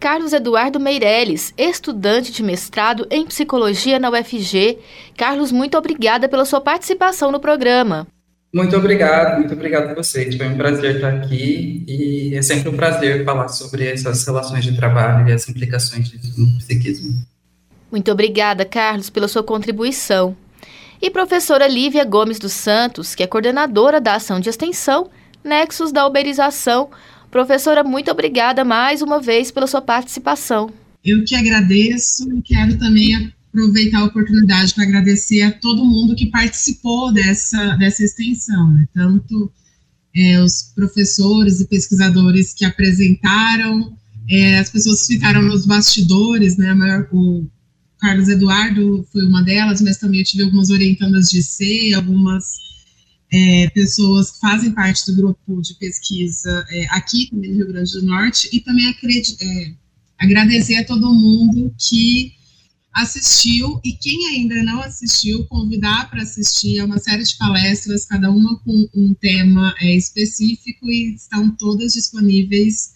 Carlos 0.00 0.32
Eduardo 0.32 0.80
Meirelles, 0.80 1.54
estudante 1.56 2.32
de 2.32 2.42
mestrado 2.42 3.06
em 3.08 3.24
psicologia 3.24 4.00
na 4.00 4.10
UFG. 4.10 4.78
Carlos, 5.16 5.52
muito 5.52 5.78
obrigada 5.78 6.28
pela 6.28 6.44
sua 6.44 6.60
participação 6.60 7.30
no 7.30 7.38
programa. 7.38 8.08
Muito 8.52 8.76
obrigado, 8.76 9.38
muito 9.38 9.54
obrigado 9.54 9.90
a 9.90 9.94
vocês. 9.94 10.34
Foi 10.34 10.46
um 10.48 10.56
prazer 10.56 10.96
estar 10.96 11.14
aqui 11.14 11.84
e 11.86 12.34
é 12.34 12.42
sempre 12.42 12.68
um 12.68 12.76
prazer 12.76 13.24
falar 13.24 13.48
sobre 13.48 13.86
essas 13.86 14.26
relações 14.26 14.64
de 14.64 14.76
trabalho 14.76 15.28
e 15.28 15.32
as 15.32 15.48
implicações 15.48 16.12
no 16.36 16.58
psiquismo. 16.58 17.24
Muito 17.90 18.10
obrigada, 18.10 18.64
Carlos, 18.64 19.08
pela 19.08 19.28
sua 19.28 19.42
contribuição. 19.42 20.36
E 21.00 21.10
professora 21.10 21.68
Lívia 21.68 22.04
Gomes 22.04 22.38
dos 22.38 22.52
Santos, 22.52 23.14
que 23.14 23.22
é 23.22 23.26
coordenadora 23.26 24.00
da 24.00 24.16
ação 24.16 24.40
de 24.40 24.48
extensão 24.48 25.08
Nexus 25.44 25.92
da 25.92 26.06
Uberização. 26.06 26.90
Professora, 27.30 27.82
muito 27.82 28.10
obrigada 28.10 28.64
mais 28.64 29.02
uma 29.02 29.20
vez 29.20 29.50
pela 29.50 29.66
sua 29.66 29.80
participação. 29.80 30.70
Eu 31.04 31.24
que 31.24 31.34
agradeço 31.34 32.30
e 32.32 32.42
quero 32.42 32.78
também 32.78 33.32
aproveitar 33.50 34.00
a 34.00 34.04
oportunidade 34.04 34.74
para 34.74 34.84
agradecer 34.84 35.42
a 35.42 35.52
todo 35.52 35.84
mundo 35.84 36.14
que 36.14 36.26
participou 36.26 37.12
dessa, 37.12 37.76
dessa 37.76 38.04
extensão, 38.04 38.70
né? 38.70 38.86
tanto 38.94 39.50
é, 40.14 40.40
os 40.42 40.72
professores 40.74 41.60
e 41.60 41.66
pesquisadores 41.66 42.52
que 42.52 42.64
apresentaram, 42.64 43.96
é, 44.28 44.58
as 44.58 44.70
pessoas 44.70 45.06
que 45.06 45.14
ficaram 45.14 45.42
nos 45.42 45.66
bastidores, 45.66 46.56
né? 46.56 46.72
O 47.10 47.46
Carlos 47.98 48.28
Eduardo 48.28 49.06
foi 49.10 49.24
uma 49.24 49.42
delas, 49.42 49.80
mas 49.80 49.96
também 49.96 50.20
eu 50.20 50.26
tive 50.26 50.44
algumas 50.44 50.70
orientandas 50.70 51.26
de 51.26 51.42
C, 51.42 51.92
algumas 51.94 52.71
é, 53.32 53.70
pessoas 53.70 54.32
que 54.32 54.40
fazem 54.40 54.72
parte 54.72 55.06
do 55.06 55.16
grupo 55.16 55.62
de 55.62 55.74
pesquisa 55.74 56.64
é, 56.70 56.86
aqui 56.90 57.30
no 57.32 57.40
Rio 57.40 57.66
Grande 57.68 57.92
do 57.92 58.02
Norte 58.02 58.48
e 58.52 58.60
também 58.60 58.86
é, 58.88 59.72
agradecer 60.18 60.76
a 60.76 60.84
todo 60.84 61.14
mundo 61.14 61.74
que 61.78 62.34
assistiu 62.92 63.80
e 63.82 63.92
quem 63.94 64.26
ainda 64.28 64.62
não 64.62 64.82
assistiu, 64.82 65.46
convidar 65.46 66.10
para 66.10 66.22
assistir 66.22 66.78
é 66.78 66.84
uma 66.84 66.98
série 66.98 67.24
de 67.24 67.38
palestras, 67.38 68.04
cada 68.04 68.30
uma 68.30 68.58
com 68.58 68.86
um 68.94 69.14
tema 69.14 69.74
é, 69.80 69.96
específico 69.96 70.86
e 70.90 71.14
estão 71.14 71.50
todas 71.56 71.94
disponíveis 71.94 72.92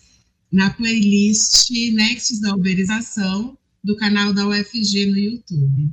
na 0.52 0.68
playlist 0.68 1.70
Nexus 1.94 2.40
da 2.40 2.54
Uberização 2.54 3.56
do 3.82 3.96
canal 3.96 4.34
da 4.34 4.46
UFG 4.46 5.06
no 5.06 5.18
YouTube. 5.18 5.92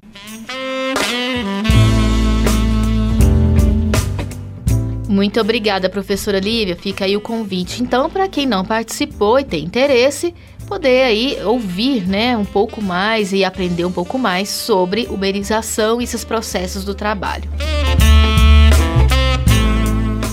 Muito 5.13 5.39
obrigada, 5.39 5.87
professora 5.89 6.39
Lívia. 6.39 6.75
Fica 6.75 7.05
aí 7.05 7.15
o 7.15 7.21
convite, 7.21 7.83
então, 7.83 8.09
para 8.09 8.27
quem 8.27 8.47
não 8.47 8.65
participou 8.65 9.39
e 9.39 9.43
tem 9.43 9.63
interesse, 9.63 10.33
poder 10.67 11.03
aí 11.03 11.37
ouvir, 11.45 12.07
né, 12.07 12.35
um 12.35 12.43
pouco 12.43 12.81
mais 12.81 13.31
e 13.31 13.45
aprender 13.45 13.85
um 13.85 13.91
pouco 13.91 14.17
mais 14.17 14.49
sobre 14.49 15.05
uberização 15.11 16.01
e 16.01 16.03
esses 16.03 16.25
processos 16.25 16.83
do 16.83 16.95
trabalho. 16.95 17.47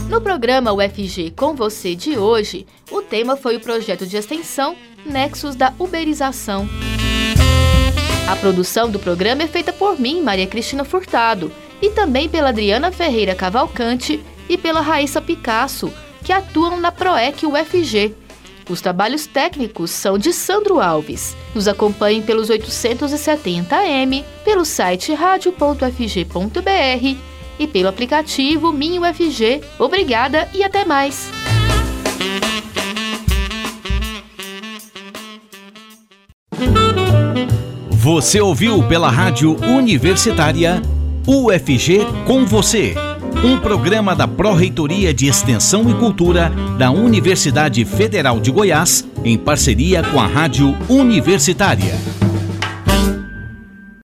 No 0.09 0.19
programa 0.19 0.73
UFG 0.73 1.33
com 1.37 1.55
você 1.55 1.95
de 1.95 2.17
hoje, 2.17 2.67
o 2.91 3.03
tema 3.03 3.37
foi 3.37 3.57
o 3.57 3.61
projeto 3.61 4.07
de 4.07 4.17
extensão 4.17 4.75
Nexus 5.05 5.57
da 5.57 5.75
Uberização. 5.79 6.67
A 8.27 8.35
produção 8.35 8.89
do 8.89 8.99
programa 8.99 9.43
é 9.43 9.47
feita 9.47 9.75
por 9.75 10.01
mim, 10.01 10.23
Maria 10.23 10.47
Cristina 10.47 10.85
Furtado, 10.85 11.53
e 11.83 11.91
também 11.91 12.31
pela 12.31 12.49
Adriana 12.49 12.91
Ferreira 12.91 13.35
Cavalcante 13.35 14.19
e 14.51 14.59
pela 14.59 14.81
Raíssa 14.81 15.23
Picasso, 15.23 15.93
que 16.25 16.33
atuam 16.33 16.81
na 16.81 16.91
PROEC 16.91 17.47
UFG. 17.47 18.13
Os 18.69 18.81
trabalhos 18.81 19.27
técnicos 19.27 19.93
são 19.93 20.19
de 20.19 20.33
Sandro 20.33 20.81
Alves. 20.81 21.37
Nos 21.55 21.69
acompanhem 21.69 22.21
pelos 22.21 22.51
870 22.51 23.77
AM, 23.77 24.25
pelo 24.45 24.65
site 24.65 25.15
radio.fg.br 25.15 27.17
e 27.59 27.67
pelo 27.67 27.89
aplicativo 27.89 28.73
Minho 28.73 29.03
UFG. 29.03 29.61
Obrigada 29.79 30.49
e 30.53 30.65
até 30.65 30.85
mais! 30.85 31.31
Você 37.91 38.41
ouviu 38.41 38.83
pela 38.89 39.11
Rádio 39.11 39.57
Universitária 39.63 40.83
UFG 41.27 42.01
com 42.27 42.47
você 42.47 42.95
um 43.45 43.59
programa 43.59 44.15
da 44.15 44.29
Pró-Reitoria 44.29 45.15
de 45.15 45.27
Extensão 45.27 45.89
e 45.89 45.95
Cultura 45.95 46.53
da 46.79 46.91
Universidade 46.91 47.85
Federal 47.85 48.39
de 48.41 48.51
Goiás, 48.51 49.07
em 49.25 49.39
parceria 49.39 50.03
com 50.03 50.21
a 50.21 50.27
Rádio 50.27 50.77
Universitária. 50.89 51.95